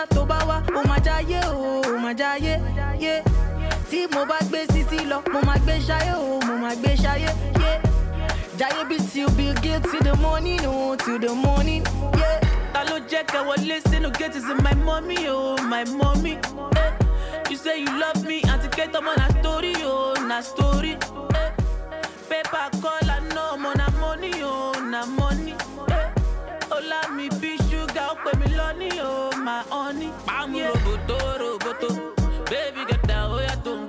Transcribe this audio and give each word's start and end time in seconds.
ya 0.00 0.06
tó 0.06 0.24
bá 0.24 0.38
wá 0.48 0.62
ó 0.74 0.82
máa 0.88 0.98
jáyé 1.04 1.40
o 1.52 1.80
ó 1.84 1.98
máa 2.00 2.14
jáyé 2.14 2.56
yé 3.00 3.22
tí 3.90 4.06
mo 4.14 4.24
bá 4.24 4.38
gbé 4.48 4.64
sisi 4.72 5.04
lọ 5.04 5.20
mo 5.32 5.40
máa 5.46 5.58
gbé 5.64 5.76
ṣayé 5.88 6.12
o 6.16 6.40
mo 6.46 6.54
máa 6.62 6.74
gbé 6.74 6.94
ṣayé 6.96 7.28
yé 7.60 7.72
jáyé 8.58 8.84
bí 8.88 8.96
till 9.12 9.28
bill 9.36 9.52
gates 9.62 9.90
till 9.90 10.00
the 10.02 10.14
morning 10.16 10.60
o 10.66 10.96
till 10.96 11.18
the 11.18 11.28
morning 11.34 11.84
yé. 12.16 12.30
Ta 12.72 12.84
ló 12.88 12.96
jẹ́ 13.10 13.24
kẹ́ 13.28 13.44
wọlé 13.48 13.76
sínú 13.90 14.10
gate 14.18 14.36
is 14.36 14.44
my 14.64 14.74
mommy 14.86 15.28
oh 15.28 15.56
my 15.68 15.84
mommy. 15.84 16.38
Eh. 16.76 16.92
You 17.50 17.56
say 17.56 17.80
you 17.80 17.92
love 18.00 18.24
me 18.24 18.40
àti 18.52 18.68
kẹ́tọ́ 18.76 19.00
ọmọ 19.00 19.12
na 19.20 19.26
story 19.40 19.74
oh 19.84 20.14
na 20.28 20.40
story. 20.42 20.92
Eh. 21.34 21.50
Paper 22.28 22.70
call 22.82 22.99
my 29.50 29.62
honey. 29.70 30.10
Pàmò 30.26 30.60
roboto 30.72 31.16
roboto, 31.42 31.88
baby 32.50 32.82
get 32.88 33.02
down 33.08 33.32
oya 33.32 33.54
tó 33.64 33.72
ń. 33.74 33.86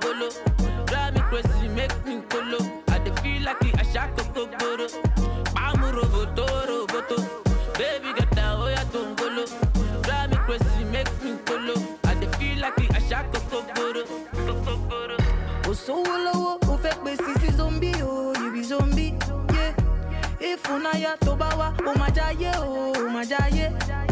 Drive 0.88 1.14
me 1.14 1.20
crazy 1.30 1.68
make 1.76 1.96
me 2.06 2.14
kolo, 2.30 2.58
I 2.94 2.98
dey 3.04 3.12
feel 3.22 3.42
like 3.46 3.68
àṣà 3.82 4.02
kòkó 4.16 4.42
gbòòrò. 4.52 4.86
Pàmò 5.54 5.86
roboto 5.96 6.46
roboto, 6.70 7.16
baby 7.78 8.10
get 8.18 8.30
down 8.36 8.60
oya 8.66 8.82
tó 8.92 9.00
ń. 9.06 9.14
Drive 10.04 10.30
me 10.30 10.36
crazy 10.46 10.84
make 10.94 11.12
me 11.22 11.30
kolo, 11.46 11.74
I 12.10 12.14
dey 12.20 12.28
feel 12.38 12.58
like 12.64 12.88
àṣà 12.98 13.18
kòkó 13.32 13.58
gbòòrò. 13.68 14.02
Kòkó 14.46 14.72
gbòòrò. 14.86 15.16
kò 15.64 15.72
sówó 15.84 16.14
lọ́wọ́ 16.26 16.54
ó 16.72 16.74
fẹ́ 16.82 16.94
pé 17.04 17.12
sisi 17.24 17.48
zombi 17.58 17.92
o 18.02 18.32
you 18.40 18.50
be 18.54 18.62
zombi 18.70 19.06
yé 19.54 19.64
ìfúnnáyà 20.50 21.12
tó 21.24 21.32
bá 21.40 21.48
wá 21.60 21.68
ó 21.88 21.92
máa 22.00 22.10
jáyé 22.16 22.50
o 22.58 22.92
ó 22.98 23.04
máa 23.14 23.24
jáyé 23.30 23.66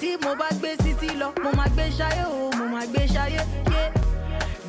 tí 0.00 0.16
mo 0.22 0.34
bá 0.34 0.48
gbé 0.58 0.76
sisi 0.82 1.08
lọ 1.20 1.28
mo 1.42 1.50
máa 1.56 1.68
gbé 1.74 1.84
ṣayé 1.98 2.24
o 2.26 2.50
mo 2.58 2.64
máa 2.72 2.86
gbé 2.86 3.06
ṣayé 3.14 3.40
yé 3.72 3.82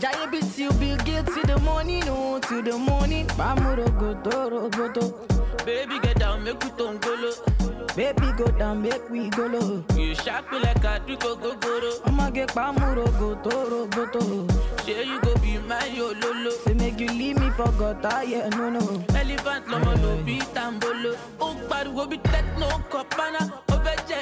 jáyé 0.01 0.25
bí 0.31 0.39
till 0.55 0.71
bill 0.79 0.97
gates 1.05 1.33
till 1.33 1.45
the 1.47 1.57
morning 1.63 2.03
o 2.09 2.39
till 2.39 2.61
the 2.63 2.77
morning. 2.77 3.27
bámúrògòtò 3.37 4.49
roboto 4.51 5.01
Baby 5.65 5.99
get 6.01 6.17
down 6.19 6.43
make 6.43 6.63
we 6.63 6.69
tó 6.77 6.91
ń 6.91 6.97
golo. 7.01 7.31
baby 7.95 8.27
go 8.37 8.45
down 8.57 8.81
make 8.81 9.09
we 9.11 9.29
go 9.29 9.45
low. 9.47 9.83
You 9.95 10.15
sharp 10.15 10.51
like 10.51 10.81
àdúgbò 10.93 11.35
gogoro. 11.41 11.91
ọmọge 12.07 12.45
pàmúrògòtò 12.55 13.53
roboto 13.71 14.19
Ṣé 14.85 15.05
you 15.07 15.19
go 15.21 15.33
be 15.41 15.57
my 15.69 15.99
ololo? 15.99 16.51
say 16.65 16.73
make 16.73 16.99
you 16.99 17.07
leave 17.07 17.39
me 17.39 17.49
for 17.57 17.71
gutter 17.79 18.23
yeah 18.23 18.49
no 18.57 18.69
no. 18.69 18.79
elephant 19.15 19.65
lọmọ 19.67 19.91
ló 20.03 20.11
bí 20.25 20.39
tambolo 20.53 21.11
ó 21.39 21.47
pariwo 21.69 22.05
bí 22.09 22.17
techno 22.31 22.67
kọpana 22.91 23.39
ó 23.73 23.75
fẹ́ 23.83 23.95
jẹ́ 24.07 24.21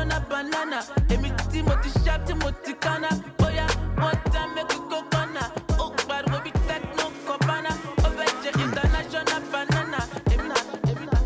banana 0.00 0.82
èmi 1.10 1.30
tí 1.52 1.62
mo 1.62 1.74
ti 1.82 1.88
ṣá 2.04 2.18
tí 2.26 2.34
mo 2.34 2.50
ti 2.64 2.72
kánná 2.80 3.08
bóyá 3.38 3.66
wọ́n 4.00 4.16
tẹ́ 4.32 4.46
mẹ́kú 4.54 4.78
kó 4.90 4.98
kọ́nà 5.12 5.42
ó 5.78 5.86
ń 5.90 5.94
pariwo 6.08 6.38
bí 6.44 6.50
techno 6.66 7.04
kọpana 7.26 7.70
ó 8.04 8.08
fẹ́ 8.16 8.28
jẹ́ 8.42 8.52
international 8.64 9.42
banana 9.52 9.98
èmi 10.32 10.48
èmi 10.90 11.06
náà. 11.10 11.20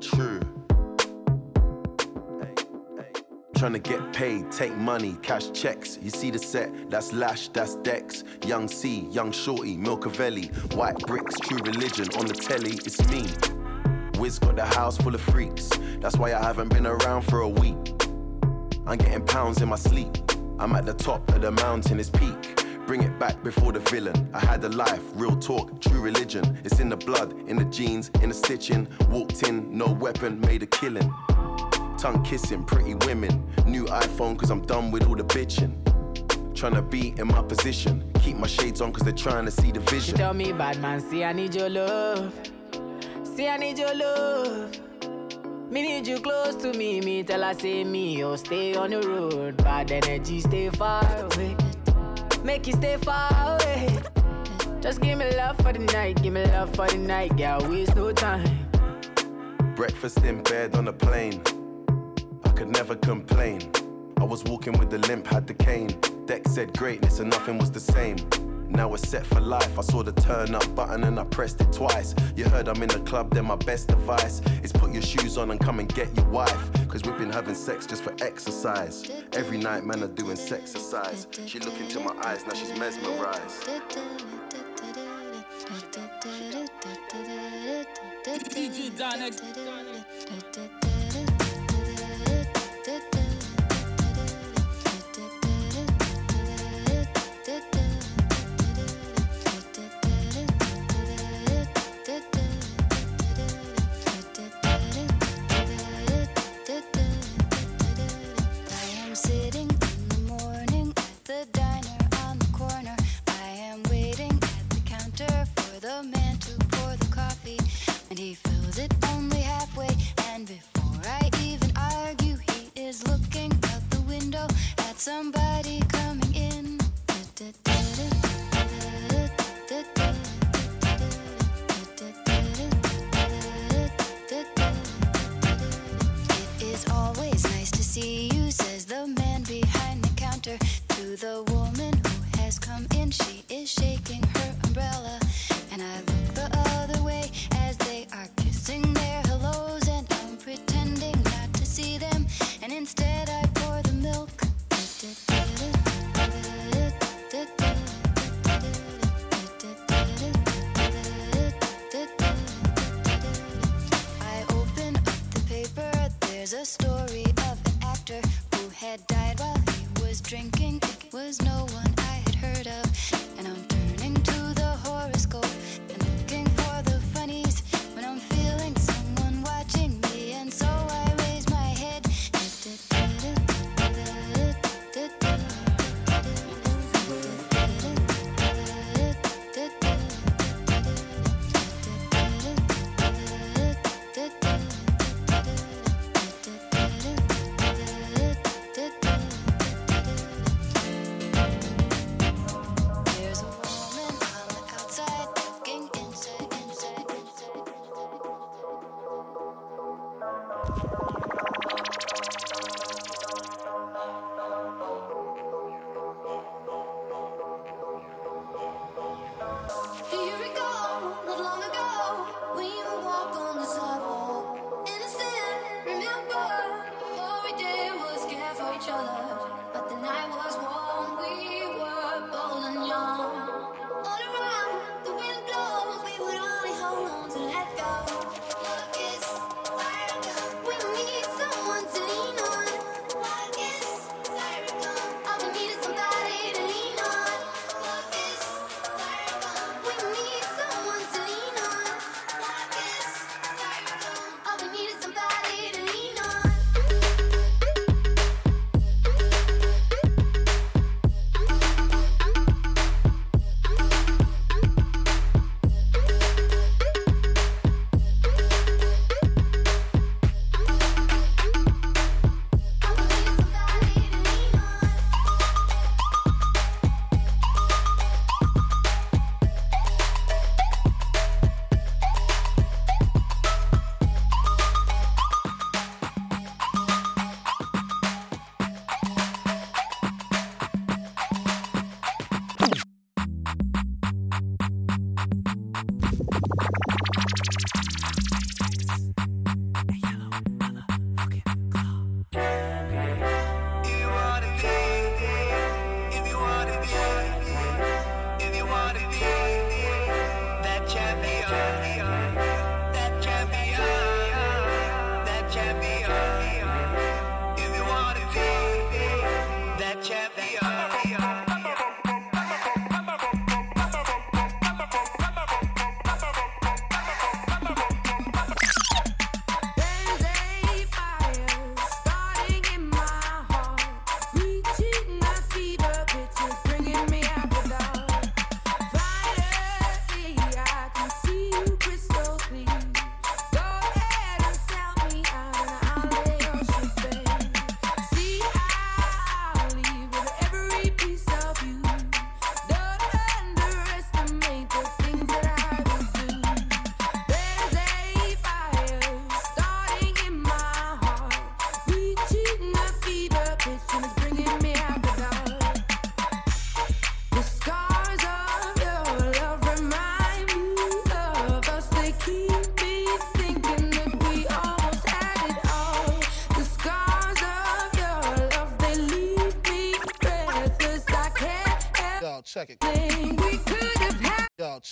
True. 0.00 0.40
Trying 3.54 3.72
to 3.74 3.78
get 3.78 4.12
paid, 4.12 4.50
take 4.50 4.76
money, 4.76 5.16
cash 5.22 5.50
checks. 5.52 5.98
You 6.02 6.10
see 6.10 6.30
the 6.30 6.38
set, 6.38 6.90
that's 6.90 7.12
Lash, 7.12 7.48
that's 7.48 7.76
Dex. 7.76 8.24
Young 8.46 8.68
C, 8.68 9.06
Young 9.10 9.32
Shorty, 9.32 9.76
Milcavelli, 9.76 10.46
White 10.74 10.98
Bricks, 11.06 11.34
True 11.40 11.58
Religion. 11.58 12.08
On 12.18 12.26
the 12.26 12.34
telly, 12.34 12.74
it's 12.86 13.00
me. 13.10 13.24
Wiz 14.18 14.38
got 14.38 14.56
the 14.56 14.64
house 14.64 14.96
full 14.96 15.14
of 15.14 15.20
freaks. 15.20 15.70
That's 16.00 16.16
why 16.16 16.34
I 16.34 16.42
haven't 16.42 16.68
been 16.70 16.86
around 16.86 17.22
for 17.22 17.40
a 17.40 17.48
week. 17.48 17.76
I'm 18.86 18.98
getting 18.98 19.24
pounds 19.24 19.60
in 19.62 19.68
my 19.68 19.76
sleep. 19.76 20.16
I'm 20.58 20.72
at 20.74 20.86
the 20.86 20.94
top 20.94 21.28
of 21.32 21.42
the 21.42 21.50
mountain, 21.52 22.00
it's 22.00 22.10
peak. 22.10 22.56
Bring 22.86 23.02
it 23.02 23.18
back 23.18 23.42
before 23.44 23.72
the 23.72 23.80
villain. 23.80 24.28
I 24.32 24.40
had 24.40 24.64
a 24.64 24.68
life, 24.70 25.02
real 25.14 25.36
talk, 25.36 25.80
true 25.80 26.00
religion. 26.00 26.58
It's 26.64 26.80
in 26.80 26.88
the 26.88 26.96
blood, 26.96 27.34
in 27.48 27.56
the 27.56 27.66
jeans, 27.66 28.10
in 28.22 28.30
the 28.30 28.34
stitching. 28.34 28.88
Walked 29.10 29.42
in, 29.46 29.76
no 29.76 29.86
weapon, 29.92 30.40
made 30.40 30.62
a 30.62 30.66
killing. 30.66 31.12
Tongue 31.98 32.22
kissing, 32.24 32.64
pretty 32.64 32.94
women. 32.94 33.44
New 33.66 33.84
iPhone, 33.84 34.38
cause 34.38 34.50
I'm 34.50 34.62
done 34.62 34.90
with 34.90 35.06
all 35.06 35.16
the 35.16 35.24
bitching. 35.24 35.76
Tryna 36.54 36.90
be 36.90 37.14
in 37.18 37.28
my 37.28 37.42
position. 37.42 38.10
Keep 38.22 38.38
my 38.38 38.46
shades 38.48 38.80
on, 38.80 38.92
cause 38.92 39.02
they're 39.02 39.12
trying 39.12 39.44
to 39.44 39.50
see 39.50 39.70
the 39.70 39.80
She 39.80 39.94
vision. 39.96 40.16
tell 40.16 40.34
me, 40.34 40.52
bad 40.52 40.80
man, 40.80 41.00
see 41.00 41.22
I 41.24 41.32
need 41.32 41.54
your 41.54 41.68
love. 41.68 42.32
See 43.38 43.46
I 43.46 43.56
need 43.56 43.78
your 43.78 43.94
love. 43.94 44.80
Me 45.70 45.82
need 45.82 46.08
you 46.08 46.18
close 46.18 46.56
to 46.56 46.72
me. 46.72 47.00
Me 47.00 47.22
tell 47.22 47.44
her 47.44 47.54
say 47.54 47.84
me, 47.84 48.24
oh 48.24 48.34
stay 48.34 48.74
on 48.74 48.90
the 48.90 49.00
road. 49.00 49.58
Bad 49.58 49.92
energy, 49.92 50.40
stay 50.40 50.70
far 50.70 51.04
away. 51.22 51.54
Make 52.42 52.66
you 52.66 52.72
stay 52.72 52.96
far 52.96 53.30
away. 53.54 53.96
Just 54.80 55.00
give 55.00 55.16
me 55.18 55.30
love 55.36 55.56
for 55.58 55.72
the 55.72 55.78
night, 55.78 56.20
give 56.20 56.32
me 56.32 56.46
love 56.46 56.74
for 56.74 56.88
the 56.88 56.98
night, 56.98 57.36
girl. 57.36 57.60
Waste 57.70 57.94
no 57.94 58.10
time. 58.10 58.68
Breakfast 59.76 60.18
in 60.24 60.42
bed 60.42 60.74
on 60.74 60.88
a 60.88 60.92
plane. 60.92 61.40
I 62.44 62.48
could 62.48 62.70
never 62.70 62.96
complain. 62.96 63.70
I 64.16 64.24
was 64.24 64.42
walking 64.42 64.76
with 64.80 64.90
the 64.90 64.98
limp, 64.98 65.28
had 65.28 65.46
the 65.46 65.54
cane. 65.54 65.96
Deck 66.26 66.48
said 66.48 66.76
greatness 66.76 67.20
and 67.20 67.30
nothing 67.30 67.58
was 67.58 67.70
the 67.70 67.78
same. 67.78 68.16
Now 68.68 68.88
we're 68.88 68.98
set 68.98 69.26
for 69.26 69.40
life. 69.40 69.78
I 69.78 69.82
saw 69.82 70.02
the 70.02 70.12
turn 70.12 70.54
up 70.54 70.74
button 70.74 71.04
and 71.04 71.18
I 71.18 71.24
pressed 71.24 71.60
it 71.60 71.72
twice. 71.72 72.14
You 72.36 72.44
heard 72.44 72.68
I'm 72.68 72.82
in 72.82 72.88
the 72.88 73.00
club, 73.00 73.34
then 73.34 73.46
my 73.46 73.56
best 73.56 73.90
advice 73.90 74.40
is 74.62 74.72
put 74.72 74.92
your 74.92 75.02
shoes 75.02 75.38
on 75.38 75.50
and 75.50 75.58
come 75.58 75.80
and 75.80 75.92
get 75.94 76.14
your 76.16 76.26
wife. 76.26 76.70
Cause 76.88 77.02
we've 77.04 77.18
been 77.18 77.32
having 77.32 77.54
sex 77.54 77.86
just 77.86 78.02
for 78.02 78.14
exercise. 78.20 79.10
Every 79.32 79.58
night, 79.58 79.84
man, 79.84 80.02
are 80.02 80.08
doing 80.08 80.36
sex 80.36 80.58
exercise. 80.58 81.26
She 81.46 81.58
look 81.60 81.78
into 81.80 82.00
my 82.00 82.14
eyes, 82.22 82.46
now 82.46 82.54
she's 82.54 82.76
mesmerized. 82.78 83.68
DJ 88.50 88.90
Danek. 88.90 90.77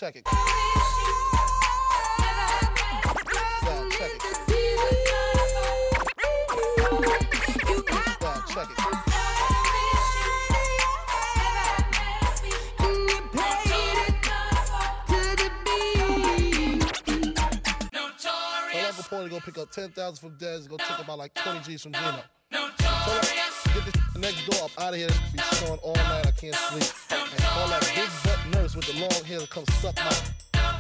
Check 0.07 0.17
it. 0.17 0.29
Y'all 3.65 3.91
check 3.91 4.11
it. 4.15 4.23
Check 8.55 8.69
it. 8.71 8.77
Porter 19.09 19.29
go 19.29 19.39
pick 19.39 19.57
up 19.57 19.71
10,000 19.71 20.17
from 20.17 20.37
Dez 20.37 20.61
and 20.63 20.69
go 20.69 20.77
take 20.79 20.99
about 20.99 21.19
like 21.19 21.33
20 21.35 21.61
G's 21.61 21.83
from 21.83 21.93
Gino. 21.93 22.23
So 22.51 22.61
get 23.73 23.85
this 23.85 24.17
next 24.17 24.45
door 24.47 24.65
up 24.65 24.73
out 24.81 24.95
of 24.95 24.99
here. 24.99 25.09
Be 25.33 25.39
showing 25.55 25.79
all 25.79 25.95
night. 25.95 26.27
I 26.27 26.33
can't 26.33 26.55
sleep. 26.57 26.93
And 27.11 27.41
call 27.41 27.69
that 27.69 27.93
big 27.95 28.26
with 28.77 28.87
the 28.93 29.01
long 29.01 29.25
hair 29.25 29.41
to 29.41 29.47
come 29.47 29.65
suck 29.81 29.97
my. 29.97 30.13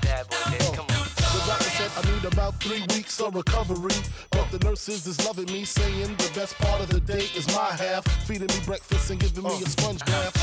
Bad 0.02 0.28
boy, 0.28 0.36
Dez, 0.36 0.68
oh. 0.68 0.72
come 0.76 0.86
on. 0.90 1.06
The 1.16 1.44
doctor 1.46 1.64
said 1.64 1.90
I 1.96 2.12
need 2.12 2.24
about 2.24 2.60
three 2.62 2.80
weeks 2.94 3.20
of 3.20 3.34
recovery. 3.34 3.94
But 4.30 4.50
the 4.50 4.58
nurses 4.58 5.06
is 5.06 5.24
loving 5.26 5.46
me, 5.46 5.64
saying 5.64 6.14
the 6.16 6.30
best 6.34 6.56
part 6.58 6.80
of 6.82 6.88
the 6.90 7.00
day 7.00 7.24
is 7.34 7.46
my 7.48 7.72
half. 7.72 8.06
Feeding 8.26 8.48
me 8.48 8.60
breakfast 8.66 9.10
and 9.10 9.18
giving 9.18 9.44
me 9.44 9.62
a 9.62 9.68
sponge 9.68 10.04
bath. 10.04 10.36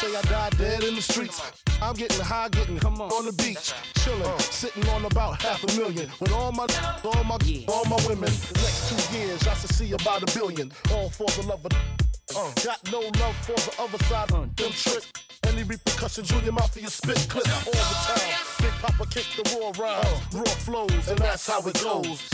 Say 0.00 0.14
I 0.14 0.22
died 0.22 0.58
dead 0.58 0.82
in 0.82 0.96
the 0.96 1.02
streets. 1.02 1.40
I'm 1.80 1.94
getting 1.94 2.20
high, 2.20 2.48
getting 2.48 2.78
on 2.84 3.24
the 3.24 3.32
beach, 3.32 3.72
chilling, 4.02 4.22
oh. 4.24 4.38
sitting 4.38 4.86
on 4.88 5.04
about 5.04 5.40
half 5.40 5.62
a 5.62 5.76
million 5.78 6.10
with 6.20 6.32
all 6.32 6.50
my, 6.50 6.66
all 7.04 7.24
my, 7.24 7.38
all 7.68 7.84
my 7.84 7.96
women. 8.08 8.30
The 8.30 8.58
next 8.58 8.88
two 8.90 9.18
years, 9.18 9.46
I 9.46 9.54
should 9.54 9.70
see 9.70 9.92
about 9.92 10.22
a 10.22 10.38
billion, 10.38 10.72
all 10.92 11.10
for 11.10 11.28
the 11.40 11.46
love 11.46 11.64
of. 11.64 12.07
Uh, 12.36 12.52
got 12.64 12.80
no 12.92 13.00
love 13.00 13.36
for 13.36 13.54
the 13.54 13.74
other 13.80 13.98
side. 14.04 14.28
Them 14.28 14.50
tricks. 14.56 15.12
Any 15.44 15.62
repercussions, 15.62 16.28
Junior 16.28 16.52
Mafia 16.52 16.88
spit 16.88 17.26
clip 17.28 17.46
all 17.66 17.72
the 17.72 17.96
time. 18.06 18.36
Big 18.60 18.72
Papa 18.82 19.06
kick 19.10 19.24
the 19.36 19.58
raw 19.58 19.72
rhymes, 19.82 20.34
raw 20.34 20.44
flows, 20.44 21.08
and 21.08 21.18
that's 21.18 21.46
how 21.46 21.60
it 21.66 21.82
goes. 21.82 22.28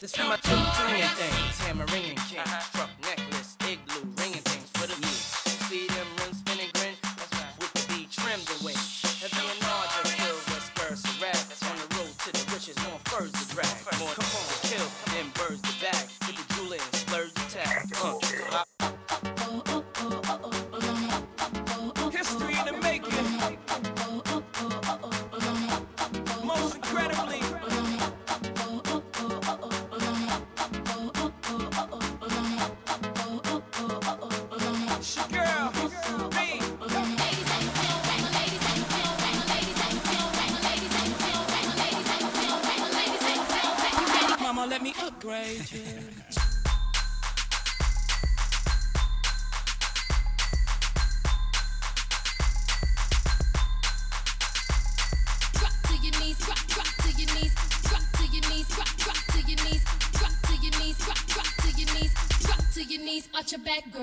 This 0.00 0.16
for 0.16 0.24
my 0.24 0.36
two 0.36 0.50
ringing 0.90 1.08
things, 1.14 1.58
hammer 1.60 1.86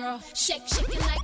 girl. 0.09 0.21
Shake, 0.33 0.67
shake 0.67 0.89
it 0.89 1.01
like 1.01 1.18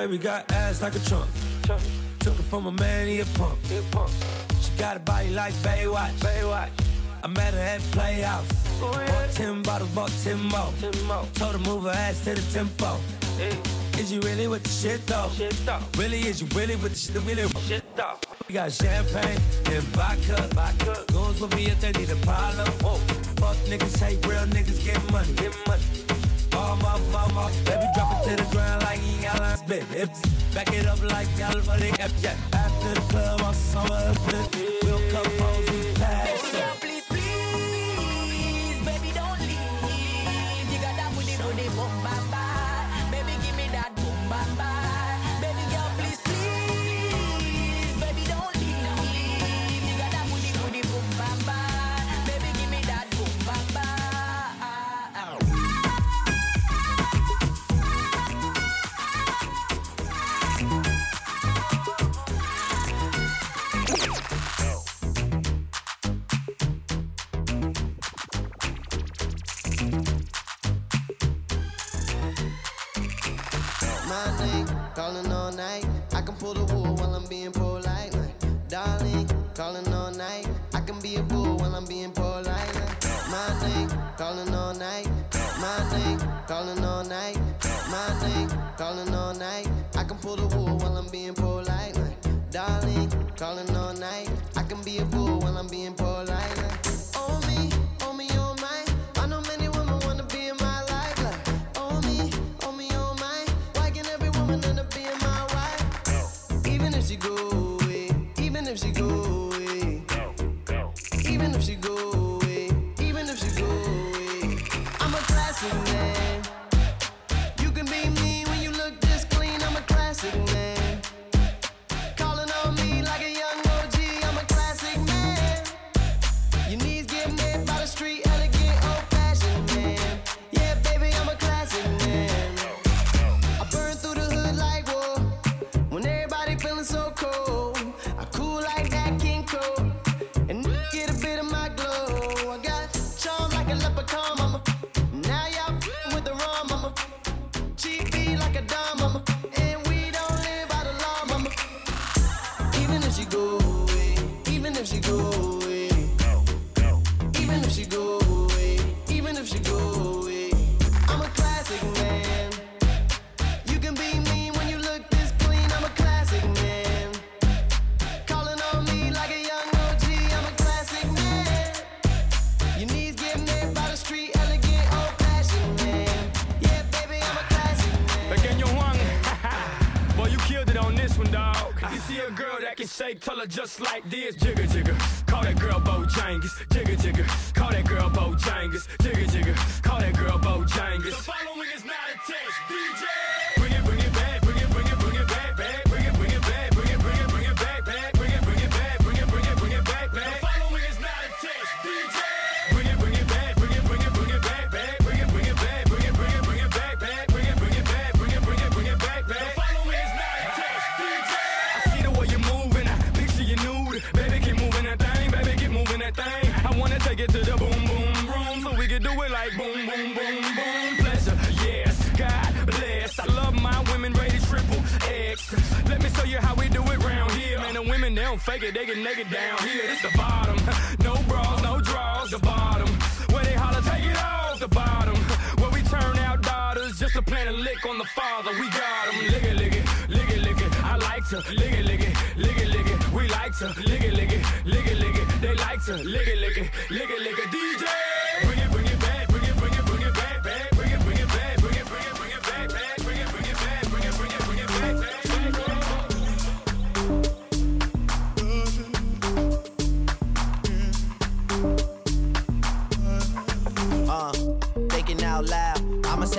Baby 0.00 0.16
got 0.16 0.50
ass 0.52 0.80
like 0.80 0.94
a 0.94 0.98
trunk. 1.00 1.28
Took 2.20 2.32
it 2.32 2.42
from 2.48 2.64
a 2.64 2.72
man, 2.72 3.06
he 3.06 3.20
a 3.20 3.26
punk. 3.36 3.58
She 4.62 4.72
got 4.78 4.96
a 4.96 5.00
body 5.00 5.28
like 5.28 5.52
Baywatch. 5.56 6.14
Baywatch. 6.20 6.70
I 7.22 7.26
met 7.28 7.52
her 7.52 7.60
at 7.60 7.82
Playhouse. 7.92 8.48
Oh, 8.80 8.90
yeah. 8.98 9.26
Bought 9.26 9.30
10 9.34 9.62
bottles, 9.62 9.90
bought 9.90 10.10
10 10.24 10.40
more. 10.40 10.72
10 10.80 11.06
more. 11.06 11.26
Told 11.34 11.52
her 11.52 11.58
move 11.58 11.84
her 11.84 11.90
ass 11.90 12.24
to 12.24 12.34
the 12.34 12.40
tempo. 12.50 12.96
Hey. 13.36 13.54
Is 14.00 14.10
you 14.10 14.22
really 14.22 14.48
with 14.48 14.62
the 14.62 14.70
shit 14.70 15.06
though? 15.06 15.28
Shit 15.36 15.54
though. 15.66 15.80
Really, 15.98 16.20
is 16.20 16.40
you 16.40 16.46
really 16.58 16.76
with 16.76 16.92
the 16.92 16.98
shit? 16.98 17.22
Really? 17.22 17.46
Shit 17.68 17.84
though. 17.94 18.16
We 18.48 18.54
got 18.54 18.72
champagne 18.72 19.38
and 19.66 19.84
vodka. 19.92 20.48
vodka. 20.54 21.04
Goons 21.12 21.42
with 21.42 21.54
me 21.54 21.66
if 21.66 21.78
they 21.78 21.92
need 21.92 22.08
a 22.08 22.16
problem. 22.24 22.66
Whoa. 22.80 22.96
Fuck 23.36 23.56
niggas, 23.68 23.98
hate 24.00 24.26
real 24.26 24.46
niggas, 24.46 24.82
get 24.82 25.12
money. 25.12 25.34
Get 25.34 25.54
money. 25.68 25.99
My, 26.52 26.74
my. 27.34 27.50
Baby, 27.64 27.86
drop 27.94 28.26
it 28.26 28.30
to 28.30 28.36
the 28.42 28.48
ground 28.50 28.82
like 28.82 29.00
he 29.00 29.22
got 29.22 29.40
last 29.40 29.66
bit. 29.66 29.84
Back 30.54 30.72
it 30.72 30.86
up 30.86 31.02
like 31.02 31.28
y'all 31.38 31.60
for 31.60 31.78
the 31.78 31.88
yeah. 32.22 32.36
After 32.52 32.94
the 32.94 33.00
club, 33.08 33.40
I'm 33.42 33.54
somewhere. 33.54 34.12
We'll 34.82 35.09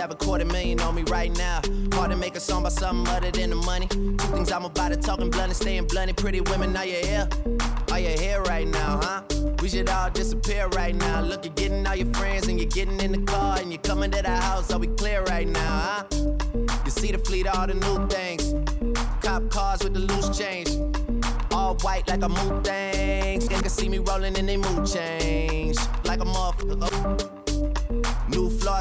have 0.01 0.09
a 0.09 0.15
quarter 0.15 0.45
million 0.45 0.79
on 0.79 0.95
me 0.95 1.03
right 1.03 1.31
now. 1.37 1.61
Hard 1.93 2.09
to 2.09 2.17
make 2.17 2.35
a 2.35 2.39
song 2.39 2.63
about 2.63 2.71
something 2.71 3.13
other 3.13 3.29
than 3.29 3.51
the 3.51 3.55
money. 3.55 3.85
Two 3.85 4.17
things 4.33 4.51
I'm 4.51 4.65
about 4.65 4.89
to 4.89 4.97
talking 4.97 5.29
blunt 5.29 5.49
and 5.49 5.55
staying 5.55 5.85
blunt. 5.85 6.17
Pretty 6.17 6.41
women, 6.41 6.75
are 6.75 6.85
you 6.85 7.05
here? 7.05 7.29
Are 7.91 7.99
you 7.99 8.09
here 8.17 8.41
right 8.41 8.67
now, 8.67 8.99
huh? 9.03 9.21
We 9.61 9.69
should 9.69 9.89
all 9.89 10.09
disappear 10.09 10.67
right 10.69 10.95
now. 10.95 11.21
Look, 11.21 11.45
you're 11.45 11.53
getting 11.53 11.85
all 11.85 11.95
your 11.95 12.11
friends 12.15 12.47
and 12.47 12.59
you're 12.59 12.69
getting 12.69 12.99
in 12.99 13.11
the 13.11 13.31
car 13.31 13.59
and 13.59 13.71
you're 13.71 13.81
coming 13.83 14.09
to 14.09 14.23
the 14.23 14.35
house. 14.35 14.71
Are 14.71 14.79
we 14.79 14.87
clear 14.87 15.21
right 15.25 15.47
now, 15.47 15.79
huh? 15.85 16.03
You 16.83 16.89
see 16.89 17.11
the 17.11 17.19
fleet, 17.19 17.45
all 17.45 17.67
the 17.67 17.75
new 17.75 18.07
things. 18.07 18.55
Cop 19.21 19.51
cars 19.51 19.83
with 19.83 19.93
the 19.93 19.99
loose 19.99 20.35
change. 20.35 20.69
All 21.51 21.75
white 21.83 22.07
like 22.07 22.23
a 22.23 22.29
mood 22.29 22.63
things. 22.63 23.47
They 23.47 23.59
can 23.59 23.69
see 23.69 23.87
me 23.87 23.99
rolling 23.99 24.35
in 24.35 24.47
they 24.47 24.57
mood 24.57 24.87
change. 24.87 25.77
Like 26.05 26.21
a 26.21 26.25
motherfucker. 26.25 27.41
New 28.29 28.49
floor 28.49 28.81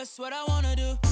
Just 0.00 0.18
what 0.18 0.32
I 0.32 0.42
wanna 0.46 0.74
do. 0.74 1.09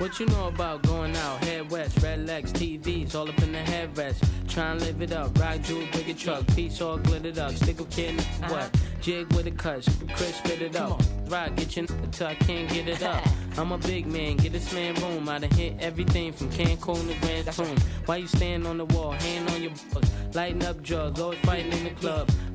What 0.00 0.18
you 0.18 0.24
know 0.26 0.48
about 0.48 0.82
going 0.82 1.14
out? 1.16 1.44
Head 1.44 1.70
west, 1.70 2.02
red 2.02 2.26
legs, 2.26 2.52
TVs, 2.54 3.14
all 3.14 3.28
up 3.28 3.38
in 3.42 3.52
the 3.52 3.58
headrest. 3.58 4.26
Try 4.48 4.72
and 4.72 4.80
live 4.80 5.02
it 5.02 5.12
up, 5.12 5.38
ride 5.38 5.62
jewel, 5.62 5.86
bigger 5.92 6.14
truck, 6.14 6.46
piece 6.48 6.80
all 6.80 6.96
glittered 6.96 7.38
up, 7.38 7.52
stick 7.52 7.78
a 7.80 7.84
kid 7.84 8.10
in 8.10 8.48
what? 8.48 8.74
Jig 9.00 9.32
with 9.34 9.46
a 9.46 9.50
cut, 9.50 9.86
Chris 10.16 10.36
spit 10.36 10.62
it 10.62 10.74
up. 10.74 11.00
Ride, 11.26 11.54
get 11.54 11.76
your 11.76 11.86
n- 11.88 12.10
till 12.10 12.26
I 12.26 12.34
can't 12.34 12.68
get 12.70 12.88
it 12.88 13.02
up. 13.02 13.22
I'm 13.58 13.72
a 13.72 13.78
big 13.78 14.06
man, 14.06 14.36
get 14.36 14.52
this 14.52 14.72
man 14.72 14.94
room. 14.94 15.28
I 15.28 15.38
done 15.38 15.50
hit 15.50 15.74
everything 15.80 16.32
from 16.32 16.50
Cancun 16.50 17.06
to 17.06 17.20
Grand 17.20 17.52
Tune. 17.52 17.76
Why 18.06 18.16
you 18.16 18.26
stand 18.26 18.66
on 18.66 18.78
the 18.78 18.86
wall, 18.86 19.12
hand 19.12 19.50
on 19.50 19.62
your 19.62 19.72
balls, 19.92 20.10
lighting 20.34 20.64
up 20.64 20.82
drugs, 20.82 21.20
always 21.20 21.38
fighting 21.40 21.72
in 21.72 21.84
the 21.84 21.90
club. 21.90 22.30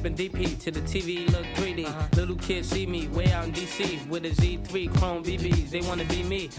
Sipping 0.00 0.16
DP 0.16 0.58
to 0.62 0.70
the 0.70 0.80
TV 0.80 1.30
look 1.30 1.44
3D. 1.56 1.86
Uh-huh. 1.86 2.06
Little 2.16 2.36
kids 2.36 2.68
see 2.70 2.86
me 2.86 3.08
way 3.08 3.30
out 3.32 3.44
in 3.44 3.52
DC 3.52 4.06
with 4.08 4.24
a 4.24 4.30
Z3 4.30 4.89
Chrome 4.94 5.24
BBs. 5.24 5.70
They 5.70 5.80
wanna 5.82 6.04
be 6.04 6.22
me. 6.22 6.50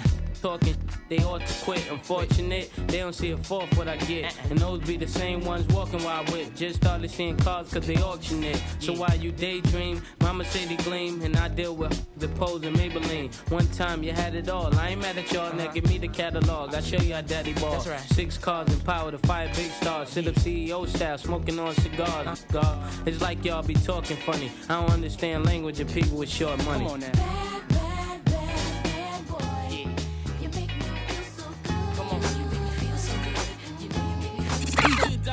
Talking, 0.41 0.75
they 1.07 1.19
ought 1.19 1.45
to 1.45 1.63
quit. 1.63 1.91
Unfortunate, 1.91 2.71
they 2.87 2.97
don't 2.97 3.13
see 3.13 3.29
a 3.29 3.37
fourth 3.37 3.77
what 3.77 3.87
I 3.87 3.97
get. 3.97 4.35
And 4.49 4.57
those 4.57 4.81
be 4.81 4.97
the 4.97 5.07
same 5.07 5.45
ones 5.45 5.71
walking 5.71 6.03
while 6.03 6.25
I 6.25 6.31
whip. 6.31 6.55
Just 6.55 6.77
started 6.77 7.11
seeing 7.11 7.37
cars 7.37 7.71
cause 7.71 7.85
they 7.85 7.97
auction 7.97 8.43
it. 8.43 8.59
So 8.79 8.93
while 8.93 9.15
you 9.15 9.31
daydream, 9.31 10.01
mama 10.19 10.43
say 10.45 10.65
they 10.65 10.77
gleam, 10.77 11.21
and 11.21 11.35
I 11.35 11.47
deal 11.47 11.75
with 11.75 11.93
the 12.17 12.27
pose 12.29 12.63
and 12.63 12.75
Maybelline. 12.75 13.31
One 13.51 13.67
time 13.67 14.01
you 14.01 14.13
had 14.13 14.33
it 14.33 14.49
all. 14.49 14.75
I 14.79 14.89
ain't 14.89 15.01
mad 15.01 15.15
at 15.19 15.31
y'all, 15.31 15.53
now 15.53 15.65
uh-huh. 15.65 15.73
give 15.73 15.87
me 15.87 15.99
the 15.99 16.07
catalog. 16.07 16.73
I 16.73 16.81
show 16.81 16.97
you 16.97 17.13
how 17.13 17.21
daddy 17.21 17.53
ball. 17.53 17.73
That's 17.73 17.87
right. 17.87 17.99
Six 17.99 18.39
cars 18.39 18.67
and 18.73 18.83
power 18.83 19.11
to 19.11 19.19
five 19.19 19.55
big 19.55 19.69
stars. 19.71 20.09
Sit 20.09 20.27
up 20.27 20.33
CEO 20.35 20.87
style, 20.87 21.19
smoking 21.19 21.59
on 21.59 21.75
cigars. 21.75 22.27
Uh-huh. 22.27 22.61
God, 22.61 23.07
it's 23.07 23.21
like 23.21 23.45
y'all 23.45 23.61
be 23.61 23.75
talking 23.75 24.17
funny. 24.17 24.51
I 24.69 24.81
don't 24.81 24.89
understand 24.89 25.45
language 25.45 25.79
of 25.79 25.93
people 25.93 26.17
with 26.17 26.29
short 26.29 26.57
money. 26.65 26.83
Come 26.83 26.93
on 26.93 26.99
now. 27.01 27.60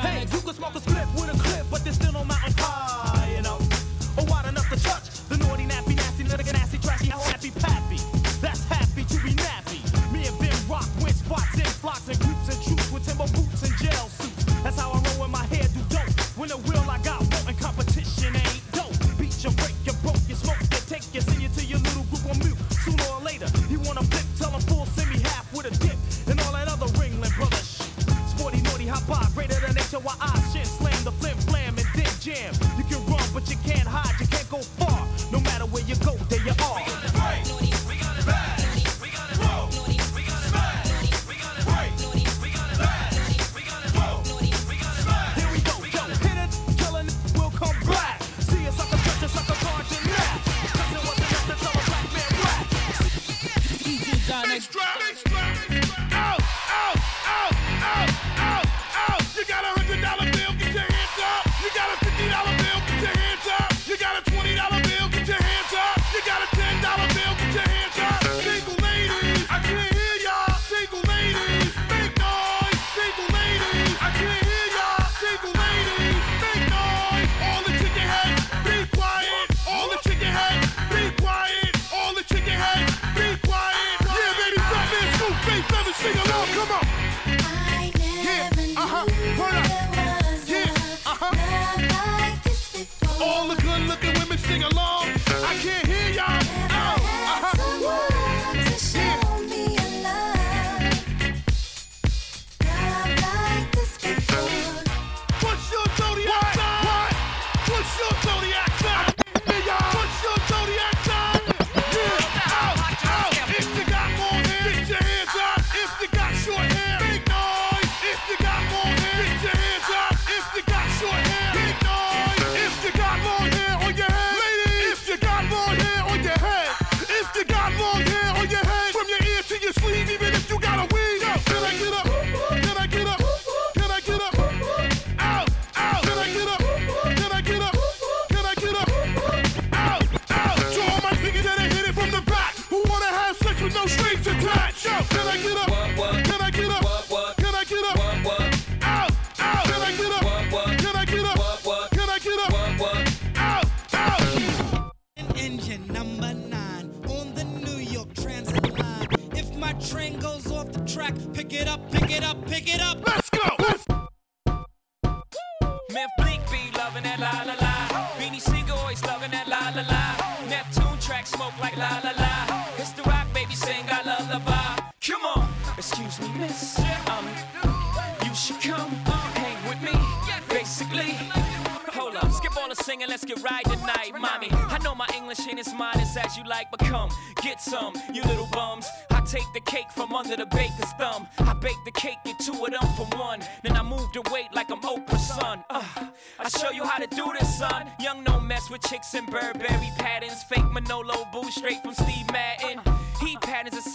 Hey, 0.01 0.21
you 0.21 0.39
can 0.39 0.53
smoke 0.53 0.75
a 0.75 0.79
split 0.79 1.07
with 1.15 1.35
a 1.35 1.37
clip, 1.43 1.65
but 1.69 1.83
there's 1.83 1.95
still 1.95 2.13
no 2.13 2.23
mountain 2.23 2.53
high, 2.57 3.35
you 3.35 3.41
know. 3.41 3.59
Or 4.17 4.25
wide 4.25 4.47
enough 4.47 4.69
to 4.69 4.81
touch 4.81 5.27
the 5.27 5.37
naughty, 5.37 5.65
nappy, 5.65 5.95
nasty, 5.95 6.23
little 6.23 6.53
nasty, 6.53 6.77
trashy, 6.77 7.09
happy, 7.09 7.51
pappy. 7.51 8.18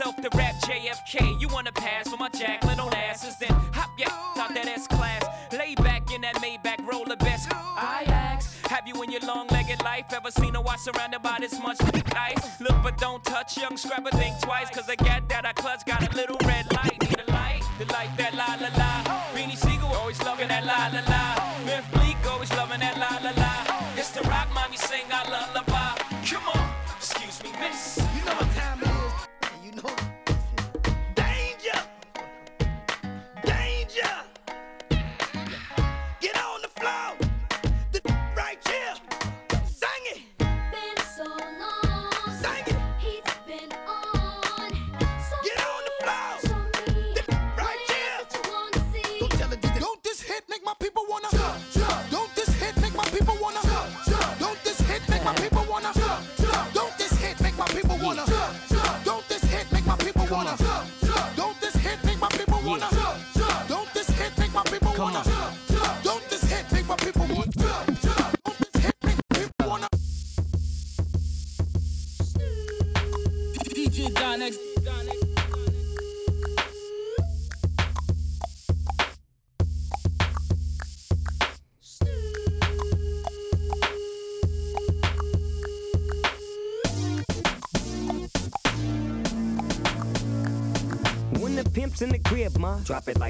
Himself 0.05 0.31
to 0.31 0.37
rap 0.37 0.55
JFK. 0.57 1.41
You 1.41 1.49
wanna 1.49 1.73
pass 1.73 2.09
for 2.09 2.19
my 2.19 2.29
Jacqueline 2.29 2.77
Onassis? 2.77 3.39
Then 3.39 3.49
hop 3.73 3.91
yeah 3.99 4.11
out 4.37 4.53
that 4.55 4.67
S 4.67 4.87
class. 4.87 5.25
Lay 5.53 5.75
back 5.77 6.13
in 6.13 6.21
that 6.23 6.35
Maybach 6.37 6.87
roller 6.87 7.17
best. 7.17 7.49
I 7.53 8.05
ask, 8.09 8.67
have 8.67 8.87
you 8.87 9.03
in 9.03 9.11
your 9.11 9.23
long-legged 9.23 9.83
life 9.83 10.13
ever 10.13 10.31
seen 10.31 10.57
a 10.57 10.61
watch 10.61 10.81
surrounded 10.81 11.23
by 11.23 11.39
this 11.41 11.59
much 11.59 11.79
ice? 12.15 12.61
Look 12.61 12.77
but 12.83 12.99
don't 12.99 13.25
touch, 13.25 13.57
young 13.57 13.77
scrapper 13.77 14.11
think 14.11 14.39
twice. 14.43 14.69
Cause 14.71 14.89
I 14.91 14.97
got 14.97 15.29
that 15.31 15.47
I 15.47 15.53
clutch, 15.53 15.87
got 15.87 16.13
a 16.13 16.17
little 16.17 16.37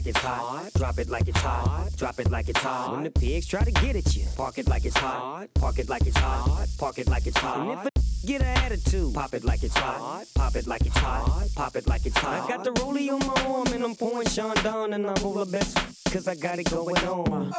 like 0.04 0.16
it's 0.16 0.24
hot. 0.24 0.70
Drop 0.74 0.98
it 0.98 1.08
like 1.08 1.28
it's 1.28 1.40
hot. 1.40 1.88
Drop 1.96 2.20
it 2.20 2.30
like 2.30 2.48
it's 2.48 2.60
hot. 2.60 2.92
When 2.92 3.04
the 3.04 3.10
pigs 3.10 3.46
try 3.46 3.64
to 3.64 3.72
get 3.72 3.96
at 3.96 4.14
you, 4.14 4.26
park 4.36 4.58
it 4.58 4.68
like 4.68 4.84
it's 4.84 4.96
hot. 4.98 5.48
Park 5.54 5.78
it 5.78 5.88
like 5.88 6.06
it's 6.06 6.18
hot. 6.18 6.66
Park 6.78 6.98
it 6.98 7.08
like 7.08 7.26
it's 7.26 7.38
hot. 7.38 7.88
Get 8.26 8.40
an 8.40 8.56
attitude, 8.64 9.12
pop 9.12 9.34
it 9.34 9.44
like 9.44 9.62
it's 9.62 9.76
hot. 9.76 10.24
Pop 10.34 10.56
it 10.56 10.66
like 10.66 10.86
it's 10.86 10.96
hot. 10.96 11.46
Pop 11.54 11.76
it 11.76 11.86
like 11.86 12.06
it's 12.06 12.16
hot. 12.16 12.44
I 12.44 12.48
got 12.48 12.64
the 12.64 12.70
rollie 12.70 13.10
on 13.10 13.18
my 13.18 13.44
arm 13.44 13.66
and 13.74 13.84
I'm 13.84 13.94
pouring 13.94 14.26
Chandon 14.28 14.94
and 14.94 15.06
I'm 15.06 15.24
over 15.24 15.44
best 15.44 15.76
cause 16.10 16.26
I 16.26 16.34
got 16.34 16.58
it 16.58 16.70
going 16.70 16.96
on. 17.06 17.52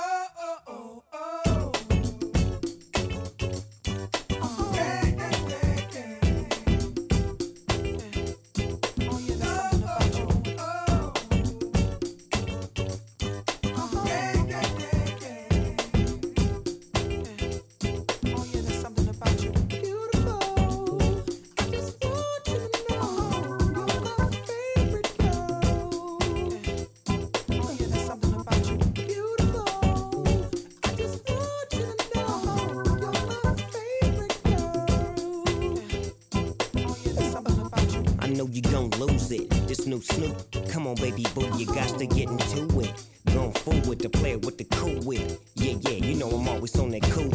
Boo, 41.35 41.51
you 41.57 41.65
got 41.67 41.99
to 41.99 42.07
get 42.07 42.29
into 42.29 42.79
it. 42.79 43.03
Going 43.25 43.51
forward 43.51 43.99
to 43.99 44.09
play 44.09 44.37
with 44.37 44.57
the 44.57 44.63
cool 44.63 44.99
wit. 45.01 45.39
Yeah, 45.55 45.75
yeah, 45.81 46.05
you 46.05 46.15
know 46.15 46.29
I'm 46.29 46.47
always 46.47 46.75
on 46.79 46.89
that 46.91 47.03
cool. 47.03 47.33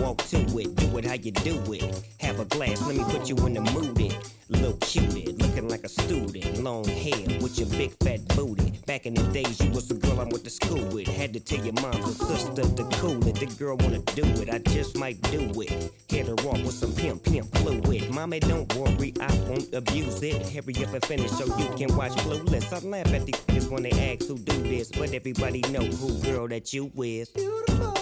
Walk 0.00 0.18
to 0.28 0.38
it, 0.58 0.74
do 0.76 0.98
it 0.98 1.04
how 1.04 1.14
you 1.14 1.30
do 1.32 1.62
it. 1.72 2.02
Have 2.20 2.40
a 2.40 2.44
glass, 2.46 2.80
let 2.86 2.96
me 2.96 3.04
put 3.04 3.28
you 3.28 3.36
in 3.46 3.54
the 3.54 3.60
mood. 3.60 4.00
It. 4.00 4.32
Look 4.48 4.80
cute, 4.80 5.38
looking 5.38 5.68
like 5.68 5.84
a 5.84 5.88
student. 5.88 6.62
Long 6.62 6.84
hair 6.84 7.40
with 7.40 7.58
your 7.58 7.68
big 7.68 7.92
fat 8.04 8.26
booty. 8.28 8.72
Back 8.86 9.06
in 9.06 9.14
the 9.14 9.22
days, 9.32 9.60
you 9.60 9.70
was 9.70 9.88
the 9.88 9.94
girl 9.94 10.20
I 10.20 10.24
went 10.24 10.44
to 10.44 10.50
school 10.50 10.84
with. 10.94 11.08
Had 11.08 11.32
to 11.32 11.40
tell 11.40 11.64
your 11.64 11.72
mom 11.74 11.94
and 11.94 12.14
sister 12.14 12.62
to 12.62 12.84
cool 12.98 13.26
it. 13.26 13.36
The 13.36 13.46
girl 13.58 13.76
wanna 13.76 13.98
do 14.14 14.24
it, 14.40 14.48
I 14.48 14.58
just 14.58 14.96
might 14.98 15.20
do 15.32 15.50
it. 15.60 15.92
Hit 16.08 16.28
her 16.28 16.34
off 16.34 16.62
with 16.62 16.74
some 16.74 16.92
pimp, 16.92 17.24
pimp 17.24 17.52
fluid. 17.56 18.10
Mommy, 18.10 18.38
don't 18.38 18.72
worry, 18.76 19.14
I 19.20 19.34
won't 19.48 19.74
abuse 19.74 20.22
it. 20.22 20.46
Hurry 20.52 20.84
up 20.84 20.94
and 20.94 21.04
finish 21.04 21.30
so 21.32 21.46
you 21.58 21.65
can 21.76 21.94
watch 21.94 22.12
Clueless. 22.12 22.72
I 22.72 22.86
laugh 22.88 23.12
at 23.12 23.26
these 23.26 23.34
niggas 23.46 23.70
when 23.70 23.82
they 23.82 23.90
ask 23.90 24.26
who 24.26 24.38
do 24.38 24.62
this, 24.62 24.90
but 24.90 25.12
everybody 25.12 25.60
know 25.70 25.80
who 25.80 26.22
girl 26.22 26.48
that 26.48 26.72
you 26.72 26.90
is. 26.96 27.28
Beautiful. 27.28 27.95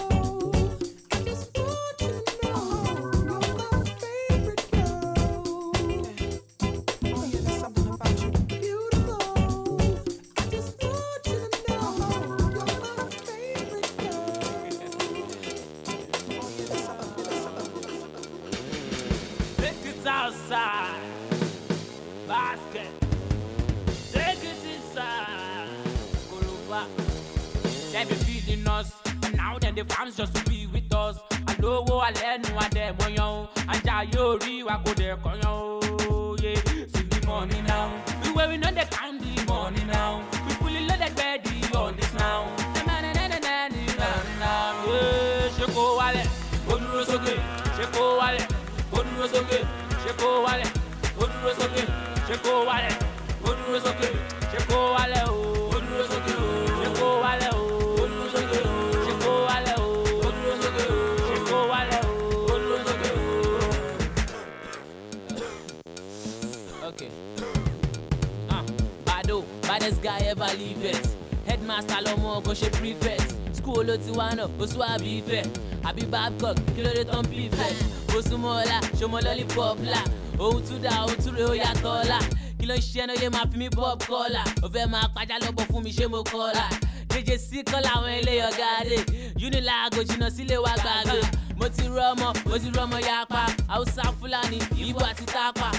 It. 70.73 71.07
Headmaster 71.47 71.97
lọmọ 72.05 72.41
kò 72.45 72.53
prefect. 72.79 73.35
School 73.57 73.83
ló 73.87 73.95
ti 73.97 74.11
wá 74.17 74.27
náà, 74.37 74.47
ó 74.61 74.65
sún 74.71 74.81
àbí 74.93 75.09
ìfẹ́. 75.21 75.43
Àbí 75.87 76.03
Babcock, 76.11 76.57
kí 76.75 76.81
ló 76.85 76.89
dé 76.97 77.03
tán 77.03 77.23
ìfẹ́? 77.49 77.71
Ó 78.15 78.21
súnmọ́ 78.27 78.51
ọ̀la, 78.61 78.77
ṣọmọ 78.99 79.17
lollipop 79.25 79.77
la. 79.93 80.01
Ohun 80.39 80.61
tún 80.67 80.81
dá, 80.83 80.91
tún 81.23 81.35
rè 81.37 81.43
ó 81.51 81.53
yàtọ̀ 81.63 81.93
ọ̀la. 82.01 82.19
Kí 82.59 82.65
ló 82.69 82.73
ń 82.75 82.81
ṣe 82.89 82.99
ẹnu 83.03 83.13
yé 83.21 83.27
máa 83.29 83.45
fi 83.51 83.57
mí 83.57 83.67
kọ́là? 83.77 84.43
Ó 84.63 84.67
fẹ́ 84.73 84.85
máa 84.93 85.07
pàjá 85.15 85.35
lọ́bọ̀ 85.43 85.65
fún 85.69 85.83
mi 85.83 85.91
ṣé 85.97 86.05
mo 86.13 86.19
kọ́là? 86.31 86.65
Jẹjẹ 87.11 87.37
sí 87.47 87.57
kọ́lá 87.69 87.89
àwọn 87.97 88.11
eléyọ̀ 88.19 88.51
gáàdé. 88.59 88.97
Unilag 89.45 89.93
jìnnà 90.09 90.27
sílé 90.35 90.57
wa 90.65 90.73
gbàgbé. 90.81 91.19
Mo 91.59 91.65
ti 91.75 91.83
rú 91.91 91.99
ọmọ, 92.11 92.27
mo 92.49 92.55
ti 92.61 92.67
rú 92.73 92.79
ọmọ 92.85 92.97
yapa. 93.09 93.41
Hausa 93.71 94.03
Fúlàní, 94.19 94.57
Ìgbò 94.83 95.01
àti 95.11 95.25
Tápà 95.33 95.69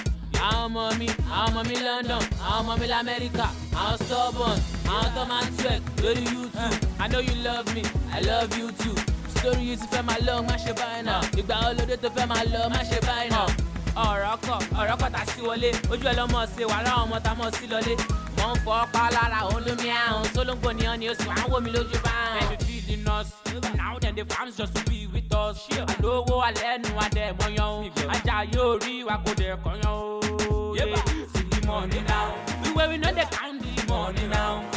àwọn 0.45 0.63
ọmọ 0.65 0.83
mi 0.99 1.07
àwọn 1.37 1.47
ọmọ 1.49 1.61
mi 1.69 1.75
london 1.85 2.23
àwọn 2.49 2.59
ọmọ 2.61 2.73
mi 2.79 2.87
lamẹ́ríkà 2.93 3.45
àwọn 3.81 3.95
stubborn 4.03 4.57
máa 4.87 5.41
ń 5.43 5.49
twerk 5.57 5.83
lórí 6.01 6.23
youtube 6.33 6.77
i 6.99 7.07
know 7.07 7.19
you 7.19 7.35
love 7.43 7.67
me 7.75 7.83
i 8.13 8.19
love 8.21 8.49
you 8.57 8.71
too 8.71 8.95
story 9.37 9.61
yìí 9.69 9.77
ti 9.77 9.87
fẹ́ 9.91 10.03
máa 10.07 10.17
lọ 10.27 10.35
má 10.47 10.55
ṣe 10.63 10.73
báyìí 10.79 11.03
náà 11.03 11.21
ìgbà 11.39 11.55
olóde 11.69 11.97
tó 11.97 12.09
fẹ́ 12.15 12.27
máa 12.27 12.43
lọ 12.53 12.69
má 12.73 12.79
ṣe 12.89 12.99
báyìí 13.07 13.29
náà. 13.35 13.47
ọ̀rọ̀ 14.07 14.37
kọ̀ 14.45 14.57
ọ̀rọ̀ 14.79 14.97
kọ̀ 15.01 15.09
tà 15.15 15.21
sí 15.31 15.41
wọlé 15.47 15.69
ojú 15.91 16.05
ẹ̀ 16.11 16.15
lọ́mọ 16.19 16.39
ṣe 16.55 16.63
wà 16.71 16.77
láwọn 16.85 17.03
ọmọ 17.05 17.17
tá 17.25 17.31
mọ̀ 17.39 17.49
sí 17.57 17.65
lọlé 17.73 17.93
wọ́n 18.37 18.53
ń 18.55 18.59
fọ́ 18.65 18.87
pa 18.93 19.03
lára 19.15 19.39
olómi 19.55 19.89
àrùn 20.03 20.25
sólóńgbò 20.33 20.69
ni 20.77 20.83
ọ́ni 20.93 21.05
oṣù 21.11 21.27
àwọn 21.39 21.49
wò 21.51 21.57
mí 21.63 21.69
lójú 21.75 21.97
bá 22.05 22.15
ń. 22.33 22.39
baby 22.39 22.57
feeding 22.65 23.07
us 23.17 23.27
now 23.81 23.93
then 23.99 24.15
the 24.15 24.23
fans 24.31 24.55
just 24.57 24.73
to 24.75 24.81
be 24.89 24.99
with 25.13 25.33
us. 25.43 25.57
àlówó 25.91 26.35
alẹ́ 26.47 26.73
nu 26.83 26.89
adẹ 27.05 27.25
mọ́yán 27.39 27.69
o 27.75 27.83
ajá 28.15 28.35
yóò 28.53 28.77
rí 28.83 28.93
wa 29.07 29.15
kó 29.25 29.31
dẹ̀ 29.39 29.55
kọ́yán 29.63 29.93
o. 29.93 30.21
See 31.33 31.43
the 31.51 31.59
money 31.67 32.01
now. 32.07 32.27
We 32.63 32.69
where 32.75 32.87
we 32.89 32.97
know 32.97 33.11
they 33.13 33.25
count 33.35 33.59
the 33.61 33.83
money 33.91 34.27
now. 34.27 34.76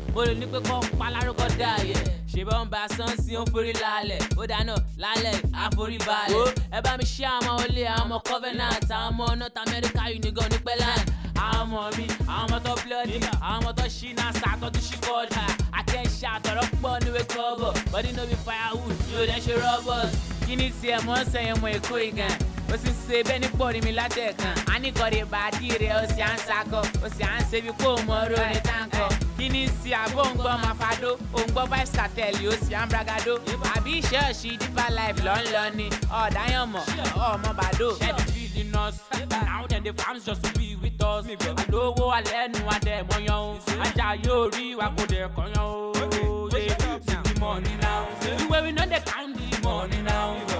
Mo 0.13 0.21
lè 0.27 0.33
ní 0.39 0.45
pé 0.51 0.59
kọ́ 0.67 0.77
palárúkọ 0.99 1.45
dá 1.61 1.71
yẹ. 1.89 1.99
Ṣèbọn 2.31 2.63
bá 2.73 2.81
sánsì 2.97 3.31
ó 3.39 3.41
ń 3.43 3.49
forí 3.51 3.73
lálẹ̀. 3.83 4.21
Ó 4.39 4.43
dáná 4.51 4.73
lálẹ́ 5.03 5.35
àforíbalẹ̀. 5.63 6.47
Ẹ 6.75 6.79
bá 6.85 6.91
mi 6.99 7.05
ṣe 7.13 7.25
àwọn 7.35 7.53
olè, 7.63 7.83
ọmọ 8.01 8.15
Covenant, 8.29 8.89
ọmọ 9.07 9.25
North 9.39 9.57
America 9.65 10.03
Unigon 10.15 10.47
ní 10.53 10.57
Pẹ́lán 10.65 10.99
àwọn 11.45 11.61
ọmọ 11.61 11.81
mi 11.97 12.05
ọmọ 12.39 12.57
tó 12.65 12.71
àwọn 12.75 13.57
ọmọ 13.57 13.69
tó 13.77 13.83
ṣí 13.97 14.07
náà 14.17 14.29
sàkó 14.41 14.67
tó 14.75 14.79
ṣí 14.87 14.95
kọjá 15.05 15.43
àtẹ̀ṣe 15.79 16.25
àtọ̀rọ̀ 16.35 16.65
pọ̀ 16.81 16.93
níwèé 17.03 17.23
kọ́bọ̀ 17.33 17.71
bọ́dí 17.91 18.11
no 18.17 18.23
firewood 18.45 18.97
yóò 19.11 19.23
dẹ́ 19.29 19.39
ṣe 19.45 19.53
rọ́bọ̀t 19.63 20.09
kí 20.45 20.53
ni 20.59 20.67
tiẹ̀ 20.79 20.99
mọ́ 21.07 21.17
sẹ́yìn 21.31 21.57
mọ́ 21.61 21.71
èkó 21.77 21.95
ìgàn 22.09 22.33
ó 22.71 22.75
sì 22.81 22.89
ń 22.91 22.95
ṣe 23.05 23.17
bẹ́ẹ̀ 23.27 23.39
ní 23.43 23.47
pọ̀rí 23.59 23.79
mi 23.85 23.91
látẹ̀kàn 23.99 24.53
á 24.71 24.75
ní 24.83 24.89
kọ́rí 24.97 25.17
ìbàdí 25.25 25.67
rẹ̀ 25.81 25.93
ó 25.99 26.03
sì 26.13 26.19
à 26.21 26.31
ń 26.35 26.37
sakọ 26.47 26.79
ó 27.05 27.07
sì 27.15 27.21
à 27.23 27.33
ń 27.39 27.43
ṣe 27.49 27.57
bí 27.65 27.71
kò 27.81 27.89
mọ 28.07 28.13
orí 28.23 28.59
táǹkọ̀ 28.67 28.80
kí 29.41 29.49
ni 29.49 29.63
sí 29.81 29.89
àbọ̀ 30.03 30.23
ń 30.29 30.33
gbọ́ 30.37 30.53
mafado 30.63 31.11
ó 31.33 31.39
ń 31.41 31.47
gbọ́ 31.51 31.63
vibes 31.71 31.91
cartel 31.97 32.35
ó 32.49 32.53
sì 32.63 32.71
à 32.79 32.85
ń 32.85 32.89
bragado. 32.91 33.33
Àbí 33.75 33.93
ṣọ́ọ̀ṣì 34.09 34.49
deeper 34.61 34.89
life 34.97 35.19
lọ́nlọ́ 35.27 35.65
ni? 35.77 35.87
Ọ̀dáyànmọ̀ 36.21 36.83
ọmọ 37.31 37.49
bàdó. 37.59 37.89
Ẹ̀dùn 38.07 38.27
feeding 38.33 38.75
us 38.83 38.95
now 39.31 39.65
then 39.69 39.81
the 39.83 39.93
farms 39.99 40.23
just 40.27 40.43
to 40.43 40.49
be 40.59 40.67
with 40.81 41.01
us. 41.11 41.25
Àlówó 41.61 42.05
alẹ́ 42.17 42.41
nu 42.53 42.59
adẹ 42.75 42.95
mọ́yán 43.09 43.41
o. 43.47 43.57
Ajá 43.85 44.07
yóò 44.25 44.39
rí 44.55 44.65
wa 44.79 44.87
kó 44.95 45.03
dẹ̀ 45.11 45.25
kọ́yán 45.35 45.65
o. 45.65 45.91
Yeah, 46.53 46.77
see 47.07 47.17
the 47.25 47.39
money 47.39 47.75
now. 47.81 48.05
We 48.21 48.45
where 48.49 48.63
we 48.63 48.71
know 48.71 48.85
they 48.85 48.99
count 49.09 49.33
the 49.37 49.47
money 49.63 50.01
now. 50.03 50.50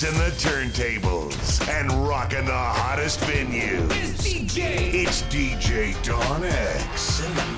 Blazing 0.00 0.18
the 0.20 0.30
turntables 0.30 1.68
and 1.68 1.90
rocking 2.06 2.44
the 2.44 2.52
hottest 2.52 3.18
venue. 3.20 3.84
It's 3.90 4.22
DJ. 4.22 4.94
It's 4.94 5.22
DJ 5.22 6.00
Don 6.04 6.44
X. 6.44 7.57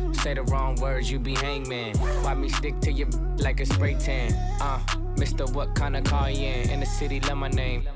Say 0.21 0.35
the 0.35 0.43
wrong 0.43 0.75
words, 0.75 1.11
you 1.11 1.17
be 1.17 1.33
hangman. 1.33 1.97
Why 1.97 2.35
me 2.35 2.47
stick 2.47 2.79
to 2.81 2.91
your 2.91 3.07
like 3.37 3.59
a 3.59 3.65
spray 3.65 3.95
tan? 3.95 4.31
Uh, 4.61 4.79
Mister, 5.17 5.45
what 5.45 5.73
kind 5.73 5.97
of 5.97 6.03
car 6.03 6.29
you 6.29 6.47
in? 6.47 6.69
In 6.69 6.79
the 6.79 6.85
city, 6.85 7.19
love 7.21 7.37
my 7.37 7.47
name. 7.47 7.87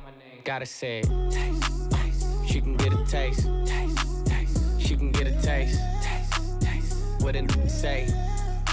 Gotta 0.43 0.65
say. 0.65 1.03
Taste, 1.29 1.91
taste. 1.91 2.47
She 2.47 2.61
can 2.61 2.77
get 2.77 2.93
a 2.93 3.05
taste. 3.05 3.47
Taste, 3.65 4.25
taste. 4.25 4.81
She 4.81 4.97
can 4.97 5.11
get 5.11 5.27
a 5.27 5.39
taste. 5.39 5.79
Taste, 6.01 6.61
taste. 6.61 7.21
What 7.21 7.35
a 7.35 7.69
say? 7.69 8.07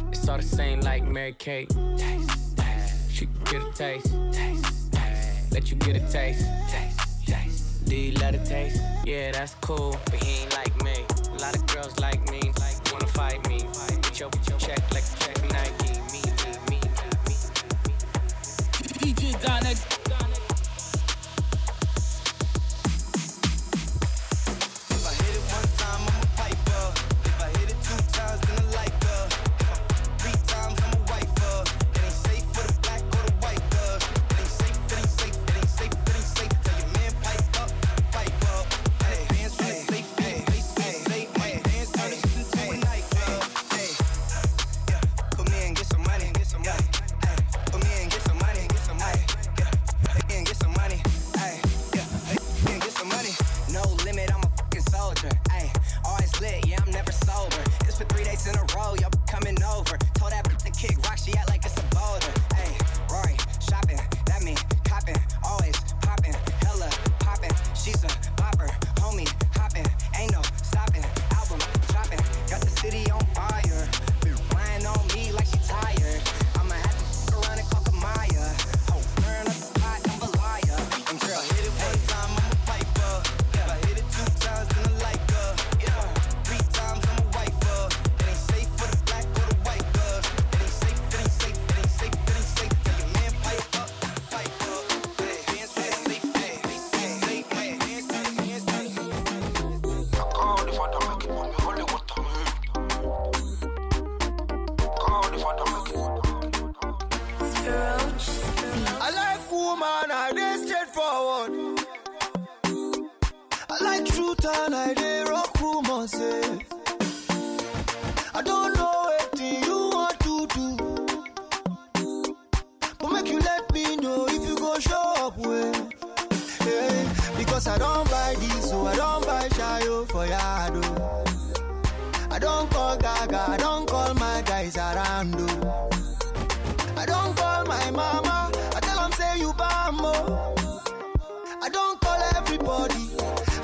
It's 0.09 0.27
all 0.29 0.39
the 0.39 0.43
same 0.43 0.81
like 0.81 1.05
Mary 1.05 1.35
Kate. 1.39 1.69
Taste, 1.99 2.57
taste. 2.57 3.13
She 3.13 3.27
can 3.27 3.45
get 3.45 3.63
a 3.63 3.73
taste. 3.73 4.15
Taste, 4.33 4.93
taste. 4.93 5.53
Let 5.53 5.71
you 5.71 5.77
get 5.77 5.97
a 5.97 6.01
taste. 6.11 6.47
Taste, 6.69 7.27
taste. 7.27 7.85
Do 7.85 7.97
you 7.97 8.13
love 8.13 8.35
a 8.35 8.45
taste? 8.47 8.81
Yeah, 9.05 9.33
that's 9.33 9.55
cool, 9.57 9.99
but 10.07 10.15
he 10.15 10.43
ain't 10.43 10.55
like 10.55 10.83
me. 10.83 11.05
A 11.33 11.39
lot 11.43 11.57
of 11.57 11.67
girls 11.67 11.99
like 11.99 12.31
me, 12.31 12.52
fight 13.13 13.47
me. 13.49 13.59
Get 14.03 14.21
your, 14.21 14.31
check 14.59 14.92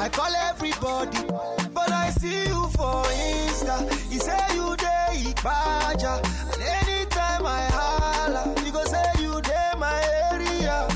I 0.09 0.11
call 0.11 0.34
everybody, 0.34 1.18
but 1.74 1.92
I 1.92 2.09
see 2.18 2.46
you 2.46 2.66
for 2.70 3.02
Insta. 3.28 3.76
You 4.11 4.18
say 4.18 4.38
you 4.54 4.74
day 4.76 5.34
Ibaja, 5.34 6.24
and 6.54 6.62
anytime 6.62 7.44
I 7.44 7.61
holla, 7.70 8.54
you 8.64 8.72
go 8.72 8.82
say 8.84 9.04
you 9.20 9.38
day 9.42 9.70
my 9.76 10.00
area. 10.32 10.88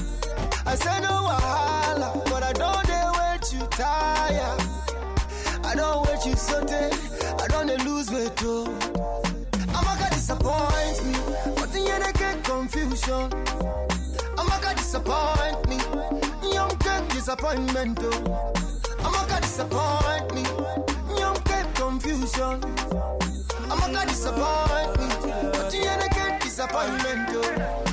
I 0.65 0.75
say 0.77 0.99
no 1.03 1.29
wahala, 1.29 2.25
but 2.25 2.43
I 2.43 2.53
don't 2.55 2.87
dare 2.87 3.13
wait 3.19 3.53
you 3.53 3.61
tire. 3.77 4.57
I 5.63 5.75
don't 5.75 6.07
wait 6.09 6.25
you 6.25 6.35
sote, 6.35 6.71
I 6.73 7.47
don't 7.49 7.67
dey 7.67 7.77
lose 7.85 8.11
weight 8.11 8.33
oh. 8.45 8.65
Amaka 9.77 10.09
disappoint 10.09 11.05
me, 11.05 11.19
but 11.55 11.71
the 11.71 11.81
confusion. 11.85 12.03
I 12.03 12.13
get 12.13 12.45
confusion. 12.45 13.29
Amaka 14.41 14.75
disappoint 14.75 15.69
me, 15.69 16.51
young 16.55 16.75
get 16.79 17.07
disappointment 17.11 17.99
oh 18.01 18.62
disappoint 19.57 20.35
me. 20.35 20.41
you 21.21 21.35
get 21.45 21.75
confusion. 21.75 22.57
I'm 23.71 23.79
not 23.79 23.93
gonna 23.93 24.07
disappoint 24.07 24.99
me. 24.99 25.09
But 25.53 25.75
you 25.75 25.85
ain't 25.85 26.11
get 26.15 26.41
disappointment. 26.41 27.29
Though. 27.29 27.85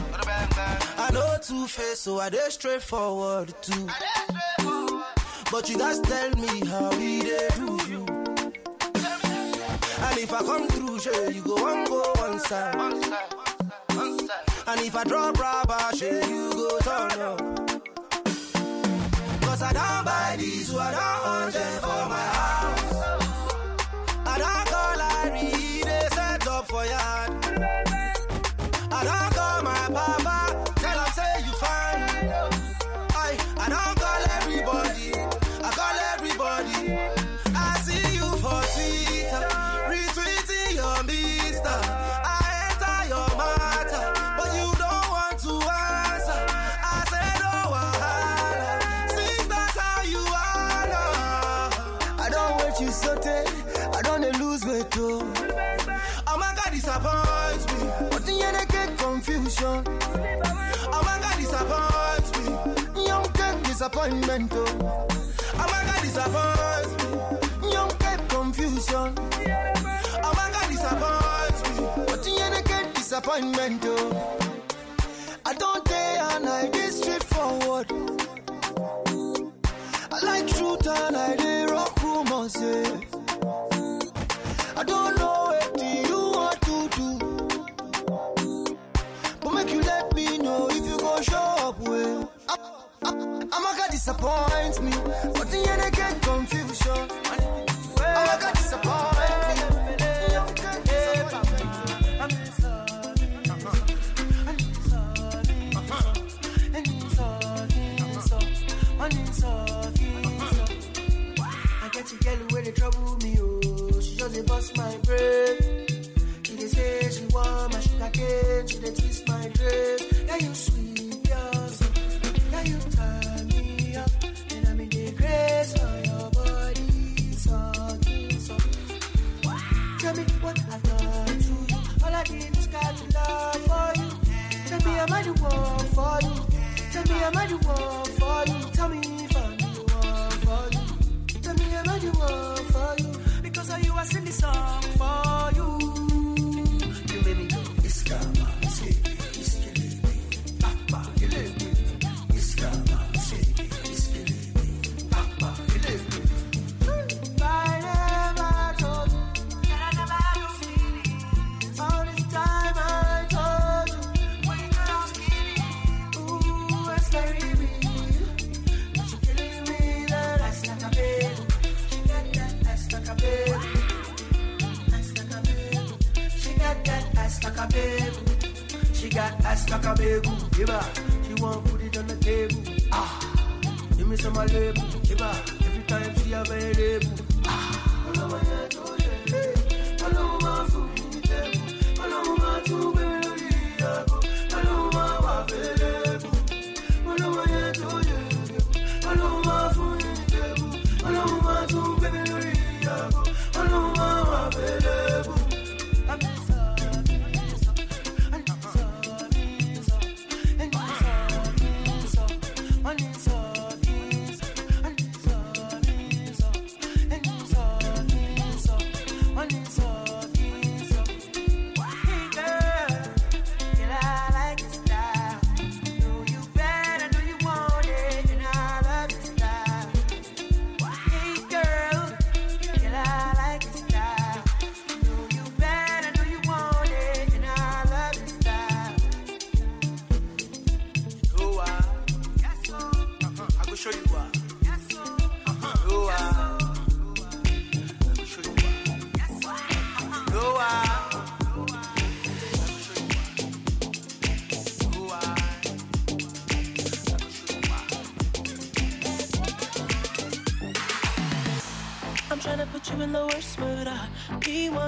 I 0.97 1.09
know 1.11 1.37
two 1.41 1.67
face, 1.67 1.99
so 1.99 2.19
I 2.21 2.29
dey 2.29 2.47
straightforward 2.49 3.53
too. 3.61 3.87
But 5.51 5.69
you 5.69 5.77
just 5.77 6.05
tell 6.05 6.29
me 6.37 6.65
how 6.65 6.91
we 6.91 7.23
dey 7.23 7.47
do 7.57 7.77
you. 7.91 8.05
And 10.05 10.17
if 10.17 10.31
I 10.31 10.39
come 10.39 10.65
through, 10.69 10.99
sure 11.01 11.29
you 11.31 11.41
go 11.41 11.55
one 11.55 11.83
go 11.85 12.01
one 12.19 12.39
side. 12.39 12.75
And 14.67 14.79
if 14.81 14.95
I 14.95 15.03
drop 15.03 15.37
rubber, 15.37 15.97
sure 15.97 16.23
you 16.23 16.51
go 16.53 16.79
turn 16.79 17.19
up. 17.19 17.68
Cause 19.59 19.75
I 19.75 19.95
don't 19.95 20.05
buy 20.05 20.35
these, 20.37 20.67
so 20.69 20.79
I 20.79 20.91
don't 20.91 21.27
want 21.27 21.53
them 21.53 21.81
for 21.81 22.09
my 22.09 22.38
disappointment, 63.91 64.51
oh. 64.53 65.07
Amaka 65.57 66.01
disappoints 66.01 66.93
me. 67.03 67.71
Young 67.71 67.91
get 67.99 68.29
confusion. 68.29 69.15
Amaka 70.27 70.61
disappoints 70.69 71.61
me. 71.69 72.05
But 72.05 72.25
you 72.27 72.63
get 72.67 72.93
disappointment, 72.93 73.81
oh. 73.85 74.37
I 75.45 75.53
don't 75.55 75.85
day 75.85 76.17
and 76.33 76.47
I 76.47 76.69
be 76.69 76.79
straightforward. 76.91 77.87
I 80.11 80.19
like 80.25 80.47
truth 80.47 80.87
and 80.87 81.17
I 81.17 81.35
dey 81.35 81.65
rock 81.65 82.01
rumors, 82.03 82.55
yeah. 82.61 82.88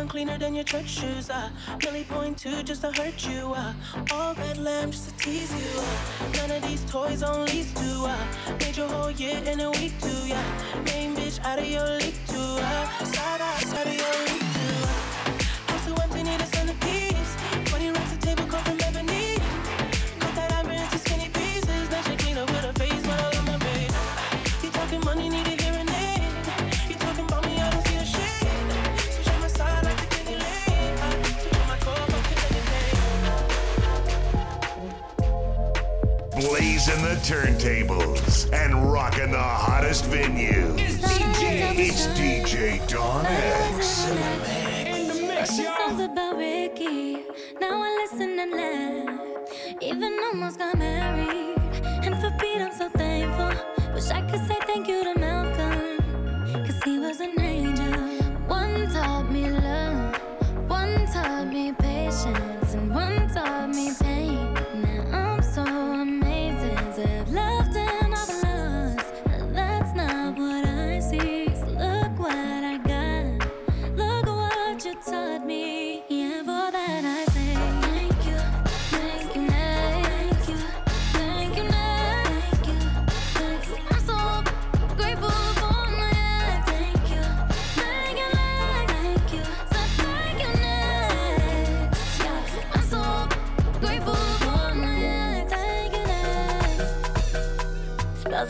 P1 0.02 0.10
cleaner 0.10 0.38
than 0.38 0.56
your 0.56 0.64
church 0.64 0.88
shoes. 0.90 1.30
Uh. 1.30 1.50
Millie 1.84 2.04
point 2.06 2.38
two 2.38 2.64
just 2.64 2.82
to 2.82 2.92
hurt 2.92 3.28
you. 3.28 3.54
Uh. 3.56 3.74
All 4.12 4.34
red 4.36 4.58
lamb 4.58 4.92
just 4.92 5.10
to 5.10 5.16
tease 5.18 5.52
you. 5.54 5.80
Uh. 5.80 6.38
None 6.38 6.52
of 6.52 6.64
these 6.64 6.84
toys 6.86 7.24
on 7.24 7.46
lease 7.46 7.72
to. 7.74 8.06
Uh. 8.06 8.58
Made 8.60 8.78
your 8.78 8.88
whole 8.88 9.12
year 9.12 9.38
in 9.46 9.60
a 9.60 9.70
week 9.72 9.94
too. 10.02 10.28
Yeah. 10.28 10.44
Main 10.86 11.16
bitch 11.16 11.40
out 11.44 11.60
of 11.60 11.68
your 11.68 11.88
league 11.98 12.21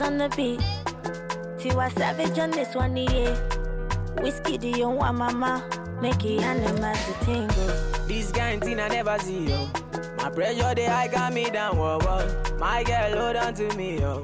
On 0.02 0.18
the 0.18 0.30
beat. 0.36 0.60
Tiwa 1.60 1.92
Savage 1.96 2.40
on 2.40 2.50
this 2.50 2.74
one, 2.74 2.98
yeah. 2.98 3.36
Whiskey, 4.20 4.58
do 4.58 4.68
you 4.68 4.90
want 4.90 5.18
mama? 5.20 5.64
Make 6.02 6.26
it 6.26 6.42
animals 6.42 6.98
to 7.06 7.26
tingle. 7.26 8.08
This 8.08 8.32
thing 8.32 8.80
I 8.80 8.88
never 8.88 9.20
see, 9.20 9.50
yo. 9.50 9.70
My 10.18 10.32
pressure, 10.32 10.74
they 10.74 10.86
high 10.86 11.08
got 11.08 11.34
me 11.34 11.52
down, 11.52 11.78
whoa, 11.78 12.00
whoa. 12.00 12.58
My 12.58 12.84
girl, 12.84 13.16
hold 13.16 13.36
on 13.36 13.54
to 13.54 13.78
me, 13.78 14.00
yo. 14.00 14.24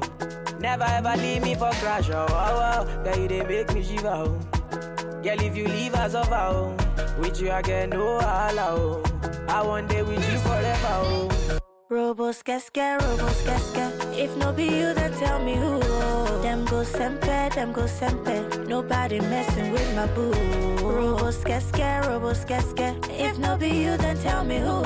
Never 0.60 0.84
ever 0.86 1.16
leave 1.18 1.44
me 1.44 1.54
for 1.54 1.70
crash, 1.74 2.10
oh, 2.10 2.26
oh, 2.28 2.88
oh. 2.88 3.04
Girl, 3.04 3.18
you 3.20 3.28
they 3.28 3.44
make 3.44 3.72
me 3.74 3.84
shiver, 3.84 4.08
oh. 4.08 4.40
Girl, 5.22 5.42
if 5.42 5.56
you 5.56 5.68
leave 5.68 5.94
us 5.94 6.16
over, 6.16 6.34
oh. 6.34 6.76
With 7.20 7.40
you, 7.40 7.50
get 7.62 7.90
no 7.90 8.20
holla, 8.20 8.68
oh. 8.72 9.04
I 9.48 9.62
want 9.62 9.90
day 9.90 10.02
with 10.02 10.32
you 10.32 10.40
forever, 10.40 10.88
oh. 10.88 11.60
Robo 11.90 12.34
skeske, 12.34 12.98
robo 13.00 13.28
skeske. 13.32 13.88
If 14.14 14.36
no 14.36 14.52
be 14.52 14.66
you, 14.66 14.94
then 14.94 15.14
tell 15.14 15.40
me 15.40 15.56
who. 15.56 15.80
Them 16.42 16.66
go 16.66 16.84
sempe, 16.84 17.50
them 17.56 17.72
go 17.72 17.84
sempe. 17.88 18.68
Nobody 18.68 19.22
messing 19.22 19.72
with 19.72 19.96
my 19.96 20.06
boo. 20.08 20.34
Robo 20.84 21.32
skeske, 21.32 22.06
robo 22.06 22.34
skeske. 22.34 22.94
If 23.10 23.38
no 23.40 23.56
be 23.56 23.70
you, 23.70 23.96
then 23.96 24.18
tell 24.18 24.44
me 24.44 24.58
who. 24.60 24.84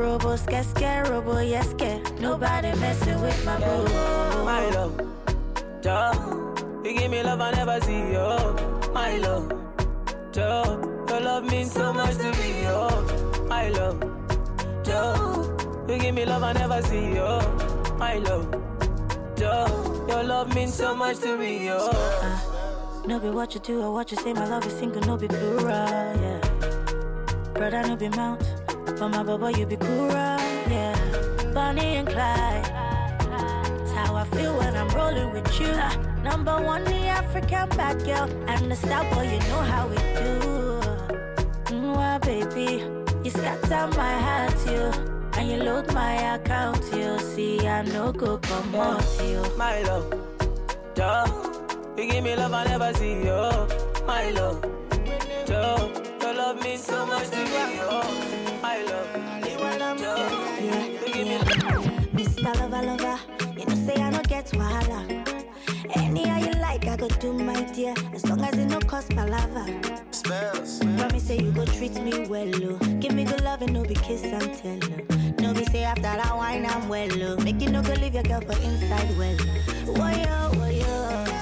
Robo 0.00 0.36
skeske, 0.36 1.10
robo 1.10 1.38
yeske. 1.40 1.98
Nobody 2.20 2.72
messing 2.78 3.20
with 3.20 3.44
my 3.44 3.58
boo. 3.58 4.44
My 4.44 4.70
love, 4.70 4.96
duh. 5.82 6.14
You 6.84 6.96
give 6.96 7.10
me 7.10 7.20
love 7.24 7.40
I 7.40 7.50
never 7.50 7.80
see, 7.80 8.12
yo. 8.12 8.54
My 8.94 9.18
love, 9.18 9.52
duh. 10.30 10.78
Your 11.08 11.20
love 11.20 11.50
means 11.50 11.72
so 11.72 11.92
much 11.92 12.16
to 12.18 12.30
me, 12.38 12.62
yo. 12.62 12.88
My 13.48 13.70
love, 13.70 13.98
duh. 14.84 15.57
You 15.88 15.98
give 15.98 16.14
me 16.14 16.24
love 16.26 16.42
I 16.42 16.52
never 16.52 16.82
see, 16.82 17.14
yo. 17.14 17.40
My 17.98 18.18
love, 18.18 18.50
duh. 19.36 19.68
Your 20.06 20.22
love 20.22 20.54
means 20.54 20.74
so 20.74 20.94
much 20.94 21.18
to 21.20 21.36
me, 21.38 21.66
yo. 21.66 21.90
No 23.06 23.18
be 23.18 23.30
what 23.30 23.54
you 23.54 23.60
do 23.60 23.80
or 23.82 23.94
what 23.94 24.10
you 24.10 24.18
say, 24.18 24.34
my 24.34 24.46
love 24.46 24.66
is 24.66 24.74
single, 24.74 25.00
no 25.02 25.16
be 25.16 25.28
plural, 25.28 25.64
yeah. 25.66 26.40
Brother, 27.54 27.82
no 27.88 27.96
be 27.96 28.10
mount, 28.10 28.44
but 28.84 29.08
my 29.08 29.22
baba, 29.22 29.50
you 29.58 29.64
be 29.64 29.76
cool, 29.76 30.08
yeah. 30.08 30.94
Bonnie 31.54 31.96
and 31.96 32.06
Clyde, 32.06 32.64
that's 32.64 33.92
how 33.92 34.14
I 34.14 34.24
feel 34.26 34.58
when 34.58 34.76
I'm 34.76 34.88
rolling 34.90 35.32
with 35.32 35.58
you. 35.58 35.70
Ah, 35.72 35.96
number 36.22 36.60
one, 36.60 36.84
the 36.84 37.06
African 37.06 37.68
bad 37.70 38.04
girl, 38.04 38.28
and 38.46 38.70
the 38.70 38.76
star 38.76 39.04
boy, 39.14 39.22
you 39.22 39.38
know 39.48 39.62
how 39.62 39.87
my 45.98 46.34
account, 46.36 46.84
you 46.94 47.18
see, 47.18 47.66
I 47.66 47.82
no 47.82 48.12
go 48.12 48.38
come 48.38 48.74
out, 48.76 49.04
you. 49.20 49.42
My 49.56 49.82
love, 49.82 50.06
duh. 50.94 51.26
You 51.96 52.04
give 52.10 52.22
me 52.22 52.36
love 52.36 52.54
I 52.54 52.64
never 52.70 52.94
see, 52.94 53.14
yo. 53.24 53.66
My 54.06 54.30
love, 54.30 54.62
duh. 55.46 55.88
Your 56.22 56.34
love 56.40 56.62
means 56.62 56.84
so 56.84 57.04
much 57.06 57.28
to 57.30 57.40
me, 57.52 57.76
yo. 57.78 57.90
My 58.62 58.76
love, 58.90 59.98
duh. 59.98 60.28
You 60.66 61.12
give 61.14 61.26
me 61.26 61.38
love. 61.38 61.84
Mr. 62.18 62.54
Lover, 62.60 62.82
lover, 62.90 63.18
you 63.58 63.66
know 63.66 63.74
say 63.86 63.96
I 64.00 64.10
don't 64.10 64.28
get 64.28 64.46
wahala. 64.60 65.00
Any 65.96 66.28
how 66.28 66.38
you 66.38 66.52
like, 66.66 66.86
I 66.86 66.96
go 66.96 67.08
do 67.08 67.32
my 67.32 67.60
dear, 67.74 67.94
as 68.14 68.24
long 68.28 68.42
as 68.44 68.56
it 68.56 68.66
no 68.66 68.78
cost 68.78 69.08
palava. 69.16 69.64
Spells. 70.14 70.78
Promise 70.78 71.26
say 71.26 71.38
you 71.38 71.50
go 71.50 71.64
treat 71.64 71.94
me 72.06 72.26
well, 72.28 72.50
oh. 72.70 72.78
Give 73.00 73.14
me 73.14 73.24
good 73.24 73.42
love 73.42 73.62
and 73.62 73.72
no 73.72 73.82
be 73.82 73.94
kiss 73.94 74.22
and 74.22 74.54
tell, 74.60 74.80
oh. 75.10 75.27
No 75.48 75.54
be 75.54 75.64
say 75.64 75.82
after 75.82 76.02
that 76.02 76.36
wine 76.36 76.66
I'm 76.66 76.90
well, 76.90 77.08
oh. 77.22 77.36
Make 77.42 77.62
you 77.62 77.70
no 77.70 77.80
go 77.80 77.94
leave 77.94 78.12
your 78.12 78.22
girl 78.22 78.42
for 78.42 78.52
inside 78.60 79.16
well. 79.16 79.34
Whoa 79.96 80.10
yo, 80.10 80.58
whoa 80.58 80.66
yo. 80.68 81.37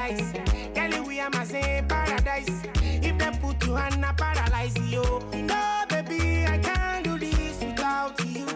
Paradise. 0.00 0.32
Girl, 0.74 1.04
we 1.04 1.20
are 1.20 1.30
my 1.30 1.44
same 1.44 1.86
paradise. 1.86 2.62
If 2.82 3.18
they 3.18 3.30
put 3.40 3.66
you 3.66 3.76
on 3.76 4.04
a 4.04 4.12
paralyze 4.14 4.76
you. 4.90 5.02
No, 5.34 5.84
baby, 5.88 6.46
I 6.46 6.58
can't 6.58 7.04
do 7.04 7.18
this 7.18 7.60
without 7.60 8.18
you. 8.24 8.46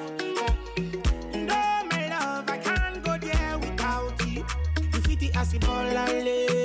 No, 1.35 1.83
my 1.91 2.09
love, 2.09 2.49
I 2.49 2.59
can't 2.59 3.03
go 3.03 3.19
there 3.19 3.59
without 3.59 4.27
you. 4.27 4.45
You 4.93 5.01
fit 5.01 5.19
the 5.21 5.33
acid 5.35 5.61
ball 5.61 5.81
and 5.81 6.25
lay. 6.25 6.64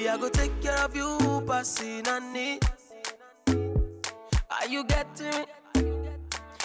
Baby, 0.00 0.08
I 0.08 0.16
go 0.16 0.30
take 0.30 0.62
care 0.62 0.78
of 0.78 0.96
you, 0.96 1.44
passing 1.46 2.08
on 2.08 2.34
it. 2.34 2.64
Are 4.50 4.66
you 4.66 4.82
getting? 4.84 5.44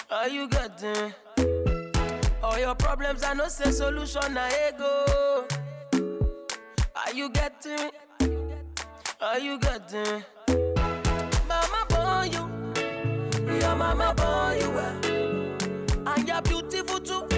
Are 0.10 0.30
you 0.30 0.48
getting? 0.48 1.14
All 2.42 2.58
your 2.58 2.76
problems, 2.76 3.26
I 3.26 3.34
know 3.34 3.50
say 3.50 3.72
solution, 3.72 4.38
I 4.38 4.70
ego. 4.70 5.48
Are 6.96 7.14
you 7.14 7.30
getting? 7.30 7.92
Are 9.20 9.40
you 9.40 9.60
getting? 9.60 10.24
Mama 11.46 11.86
born 11.90 12.32
you, 12.32 13.60
your 13.60 13.76
mama 13.76 14.14
born 14.16 14.62
you 14.62 14.70
well, 14.72 16.14
and 16.14 16.26
you're 16.26 16.42
beautiful 16.42 17.02
too. 17.02 17.35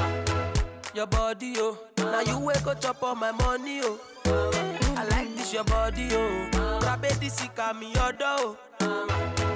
your 0.94 1.08
body, 1.08 1.54
oh. 1.60 1.78
Now 1.98 2.20
you 2.20 2.40
wake 2.40 2.68
up 2.68 2.82
chop 2.82 3.02
all 3.02 3.16
my 3.16 3.32
money, 3.32 3.80
oh. 3.84 4.00
I 4.98 5.06
like 5.12 5.34
this 5.38 5.54
your 5.54 5.64
body, 5.64 6.10
oh. 6.12 6.50
Rabedi 6.82 7.32
sika 7.32 7.74
me 7.74 7.94
your 7.94 8.12
door, 8.12 8.58
oh. 8.82 9.48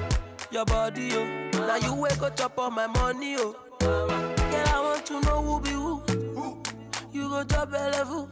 your 0.50 0.64
body, 0.64 1.10
oh. 1.12 1.50
Now 1.66 1.76
you 1.76 1.94
wake 1.96 2.22
up 2.22 2.34
chop 2.34 2.58
all 2.58 2.70
my 2.70 2.86
money, 2.86 3.36
oh. 3.38 3.54
Girl, 3.80 4.68
I 4.68 4.80
want 4.82 5.04
to 5.04 5.20
know 5.20 5.42
who 5.42 5.60
be 5.60 5.70
who. 5.70 6.62
You 7.12 7.28
go 7.28 7.44
top 7.44 7.68
a 7.74 7.90
level. 7.90 8.24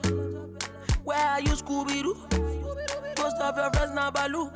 Where 1.05 1.19
are 1.19 1.41
you, 1.43 1.51
Scooby 1.53 2.03
Doo? 2.03 2.17
Most 3.19 3.37
of 3.43 3.57
your 3.59 3.71
friends 3.73 3.95
now 3.95 4.11
Baloo. 4.11 4.51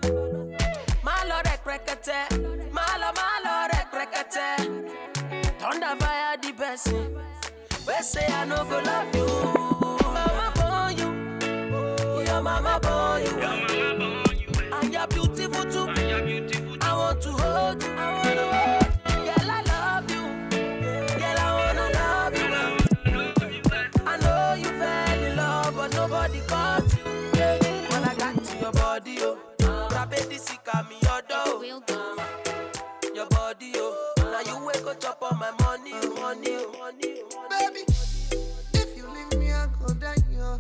Malo 1.05 1.41
rek 1.45 1.63
rekete, 1.65 2.73
malo 2.73 3.13
malo 3.13 3.69
rek 3.71 3.93
rekete. 3.93 5.18
Thunder 5.59 5.97
fire 5.99 6.37
the 6.41 6.53
person. 6.53 7.17
We 7.87 7.95
say 8.03 8.27
I 8.27 8.45
no 8.45 8.65
go 8.65 8.79
love 8.79 9.15
you. 9.15 9.27
Mama 10.15 10.53
born 10.55 10.99
you, 10.99 11.09
your 12.25 12.43
mama 12.43 12.79
born 12.81 13.23
you, 13.25 13.35
and 14.73 14.93
you're 14.93 15.07
beautiful 15.09 15.65
too. 15.65 15.98
Money, 36.29 36.59
money. 36.79 37.23
Baby, 37.49 37.85
if 38.75 38.97
you 38.97 39.07
leave 39.09 39.39
me, 39.39 39.51
I 39.51 39.67
go 39.81 39.95
die, 39.95 40.15
yo. 40.31 40.59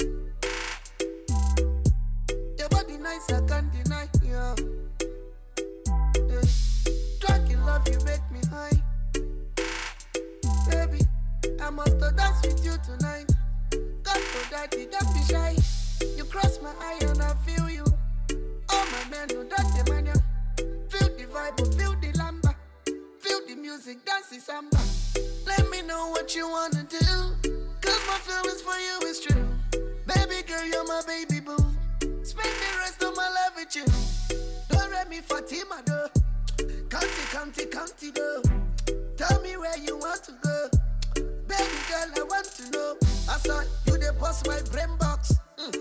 Your 2.58 2.68
body 2.70 2.96
nice, 2.96 3.30
I 3.30 3.40
can't 3.46 3.70
deny, 3.70 4.08
yo. 4.24 4.54
Yeah. 6.26 6.42
Drunk 7.20 7.66
love, 7.66 7.86
you 7.88 7.98
make 8.06 8.24
me 8.32 8.40
high. 8.50 8.82
Baby, 10.70 11.04
I 11.60 11.68
must 11.68 11.98
dance 12.16 12.46
with 12.46 12.64
you 12.64 12.76
tonight. 12.82 13.26
God 14.02 14.20
for 14.30 14.50
daddy, 14.50 14.86
don't 14.90 15.12
be 15.12 15.22
shy. 15.30 15.54
You 16.16 16.24
cross 16.24 16.62
my 16.62 16.72
eye 16.80 16.98
and 17.02 17.20
I 17.20 17.34
feel 17.44 17.68
you. 17.68 17.84
All 18.70 18.86
my 18.86 19.10
men 19.10 19.28
know 19.28 19.44
that 19.44 19.67
music, 23.78 24.04
the 24.04 24.40
samba. 24.40 24.76
Let 25.46 25.70
me 25.70 25.82
know 25.82 26.08
what 26.08 26.34
you 26.34 26.48
wanna 26.48 26.82
do. 26.82 26.98
Cause 27.80 28.02
my 28.08 28.18
feelings 28.26 28.60
for 28.60 28.76
you 28.76 29.08
is 29.08 29.20
true. 29.20 29.46
Baby 30.04 30.42
girl, 30.46 30.64
you're 30.66 30.84
my 30.84 31.02
baby 31.06 31.38
boo. 31.40 31.56
Spend 32.24 32.54
the 32.62 32.78
rest 32.80 33.02
of 33.04 33.14
my 33.14 33.28
life 33.28 33.54
with 33.54 33.76
you. 33.76 33.84
Don't 34.68 34.90
let 34.90 35.08
me 35.08 35.18
Fatima 35.20 35.82
though. 35.86 36.08
County, 36.88 37.24
county, 37.30 37.66
county 37.66 38.10
though. 38.10 38.42
Tell 39.16 39.40
me 39.42 39.56
where 39.56 39.78
you 39.78 39.96
want 39.96 40.24
to 40.24 40.32
go. 40.42 40.68
Baby 41.14 41.78
girl, 41.88 42.08
I 42.16 42.22
want 42.24 42.46
to 42.56 42.70
know. 42.70 42.96
I 43.30 43.38
saw 43.38 43.62
you 43.86 43.98
they 43.98 44.10
bust 44.18 44.46
my 44.48 44.60
brain 44.72 44.96
box. 44.98 45.34
Mm. 45.58 45.74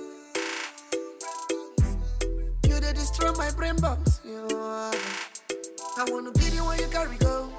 You 2.68 2.80
they 2.80 2.94
destroy 2.94 3.32
my 3.32 3.50
brain 3.52 3.78
box. 3.78 4.22
You 4.24 4.56
are. 4.56 4.94
I 5.98 6.06
wanna 6.12 6.32
be 6.34 6.46
the 6.52 6.64
one 6.64 6.78
you 6.78 6.88
carry 6.90 7.18
go. 7.18 7.50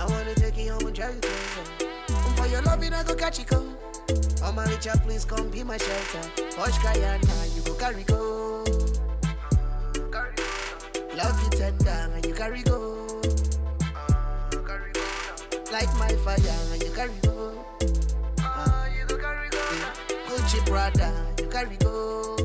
I 0.00 0.06
wanna 0.06 0.34
take 0.34 0.56
you 0.56 0.72
home 0.72 0.86
and 0.86 0.96
drive 0.96 1.14
you 1.14 1.20
closer. 1.20 1.64
For 2.36 2.46
your 2.46 2.62
loving, 2.62 2.94
I 2.94 3.02
go 3.02 3.14
catch 3.14 3.38
you 3.38 3.44
go. 3.44 3.62
Oh 4.42 4.50
my 4.52 4.64
Richard, 4.64 4.98
please 5.02 5.26
come 5.26 5.50
be 5.50 5.62
my 5.62 5.76
shelter. 5.76 6.30
Hush 6.56 6.78
Guyana, 6.78 7.46
you 7.54 7.60
go 7.62 7.74
carry 7.74 8.02
go. 8.04 8.64
Love 11.14 11.42
you 11.44 11.50
tender 11.58 12.10
and 12.14 12.24
you 12.24 12.32
carry 12.32 12.62
go. 12.62 13.20
Like 15.70 15.92
my 15.98 16.08
fire 16.24 16.56
and 16.72 16.82
you 16.82 16.90
carry 16.92 17.12
go. 17.22 17.52
You 18.96 19.06
go 19.06 19.18
carry 19.18 19.50
go. 19.50 19.58
Gucci 20.28 20.64
brother, 20.64 21.12
you 21.38 21.46
carry 21.48 21.76
go. 21.76 22.38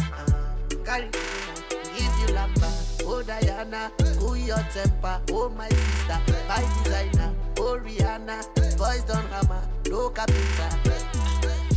Uh, 0.00 0.84
carry 0.86 1.08
go. 1.08 1.53
You 3.04 3.16
oh 3.16 3.22
Diana, 3.22 3.92
cool 4.18 4.34
your 4.34 4.56
temper, 4.72 5.20
oh 5.32 5.50
my 5.50 5.68
sister, 5.68 6.18
by 6.48 6.64
designer, 6.82 7.34
oh 7.58 7.78
Rihanna, 7.78 8.78
boys 8.78 9.02
don't 9.02 9.28
hammer, 9.28 9.60
no 9.90 10.08
carpenter. 10.08 10.70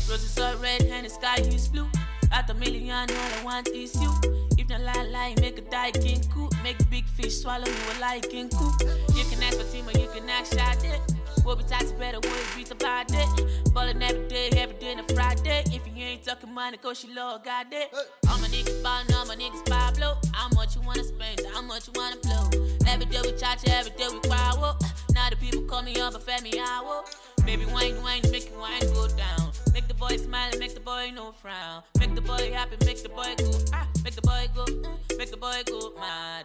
Roses 0.09 0.39
are 0.39 0.55
red 0.55 0.83
and 0.83 1.05
the 1.05 1.09
sky 1.09 1.39
is 1.41 1.67
blue. 1.67 1.89
At 2.31 2.49
a 2.49 2.53
million, 2.53 2.93
all 2.93 3.09
I 3.09 3.43
want 3.43 3.67
is 3.67 3.93
you. 4.01 4.09
If 4.57 4.69
not 4.69 4.79
lie, 4.79 5.03
lie, 5.03 5.35
make 5.41 5.57
a 5.57 5.61
die 5.63 5.91
king 5.91 6.23
cool. 6.33 6.49
Make 6.63 6.77
big 6.89 7.05
fish 7.05 7.41
swallow 7.41 7.65
me 7.65 7.71
with 7.89 7.99
like 7.99 8.29
king 8.29 8.47
cool. 8.47 8.73
You 9.13 9.25
can 9.25 9.43
ask 9.43 9.59
for 9.59 9.69
team 9.69 9.85
or 9.85 9.99
you 9.99 10.07
can 10.07 10.29
ask 10.29 10.57
shot 10.57 10.81
it. 10.85 11.16
We'll 11.47 11.55
be 11.55 11.63
tight 11.63 11.97
better, 11.97 12.19
we'll 12.19 12.33
be 12.57 12.69
about 12.69 13.05
it. 13.09 13.73
Ballin' 13.73 14.03
every 14.03 14.27
day, 14.27 14.49
every 14.57 14.75
day 14.75 14.91
and 14.91 14.99
a 14.99 15.13
Friday. 15.13 15.63
If 15.67 15.87
you 15.87 16.03
ain't 16.03 16.25
talking 16.25 16.53
money, 16.53 16.75
cause 16.75 16.99
she 16.99 17.13
love 17.13 17.45
got 17.45 17.67
it. 17.71 17.87
All 18.29 18.37
my 18.39 18.49
niggas 18.49 18.83
ballin', 18.83 19.13
all 19.13 19.25
my 19.25 19.37
niggas 19.37 19.65
Pablo. 19.65 20.17
How 20.33 20.49
much 20.49 20.75
you 20.75 20.81
wanna 20.81 21.05
spend, 21.05 21.39
how 21.53 21.61
much 21.61 21.87
you 21.87 21.93
wanna 21.95 22.17
blow. 22.17 22.49
Every 22.85 23.05
day 23.05 23.21
we 23.23 23.31
charge, 23.39 23.59
every 23.69 23.91
day 23.91 24.09
we 24.11 24.19
quarrel. 24.27 24.75
Now 25.13 25.29
the 25.29 25.37
people 25.37 25.61
call 25.61 25.83
me 25.83 25.97
up, 26.01 26.11
but 26.11 26.23
fed 26.23 26.43
me 26.43 26.59
hour. 26.59 27.05
Baby, 27.45 27.63
wine, 27.67 27.95
wine, 28.03 28.23
make 28.29 28.49
your 28.49 28.59
wine 28.59 28.81
go 28.93 29.07
down. 29.07 29.53
Make 29.71 29.87
the 29.87 29.93
boy 29.93 30.17
smile 30.17 30.49
and 30.51 30.59
make 30.59 30.73
the 30.73 30.81
boy 30.81 31.13
no 31.15 31.31
frown. 31.31 31.81
Make 31.97 32.13
the 32.13 32.19
boy 32.19 32.51
happy, 32.51 32.75
make 32.85 33.01
the 33.01 33.07
boy 33.07 33.33
go, 33.37 33.57
ah, 33.71 33.87
make 34.03 34.15
the 34.15 34.21
boy 34.21 34.49
go, 34.53 34.65
mm, 34.65 35.17
make 35.17 35.31
the 35.31 35.37
boy 35.37 35.63
go 35.65 35.93
mad. 35.97 36.43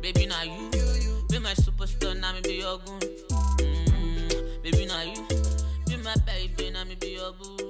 Baby, 0.00 0.24
now 0.24 0.42
you, 0.44 0.70
be 1.28 1.38
my 1.40 1.52
superstar, 1.52 2.18
now 2.18 2.32
me 2.32 2.40
be 2.40 2.54
your 2.54 2.78
goon. 2.78 3.33
Baby, 4.64 4.86
now 4.86 5.02
you, 5.02 5.26
be 5.84 5.98
my 5.98 6.14
baby, 6.24 6.70
now 6.70 6.84
me 6.84 6.94
be 6.98 7.08
your 7.08 7.32
boo. 7.34 7.63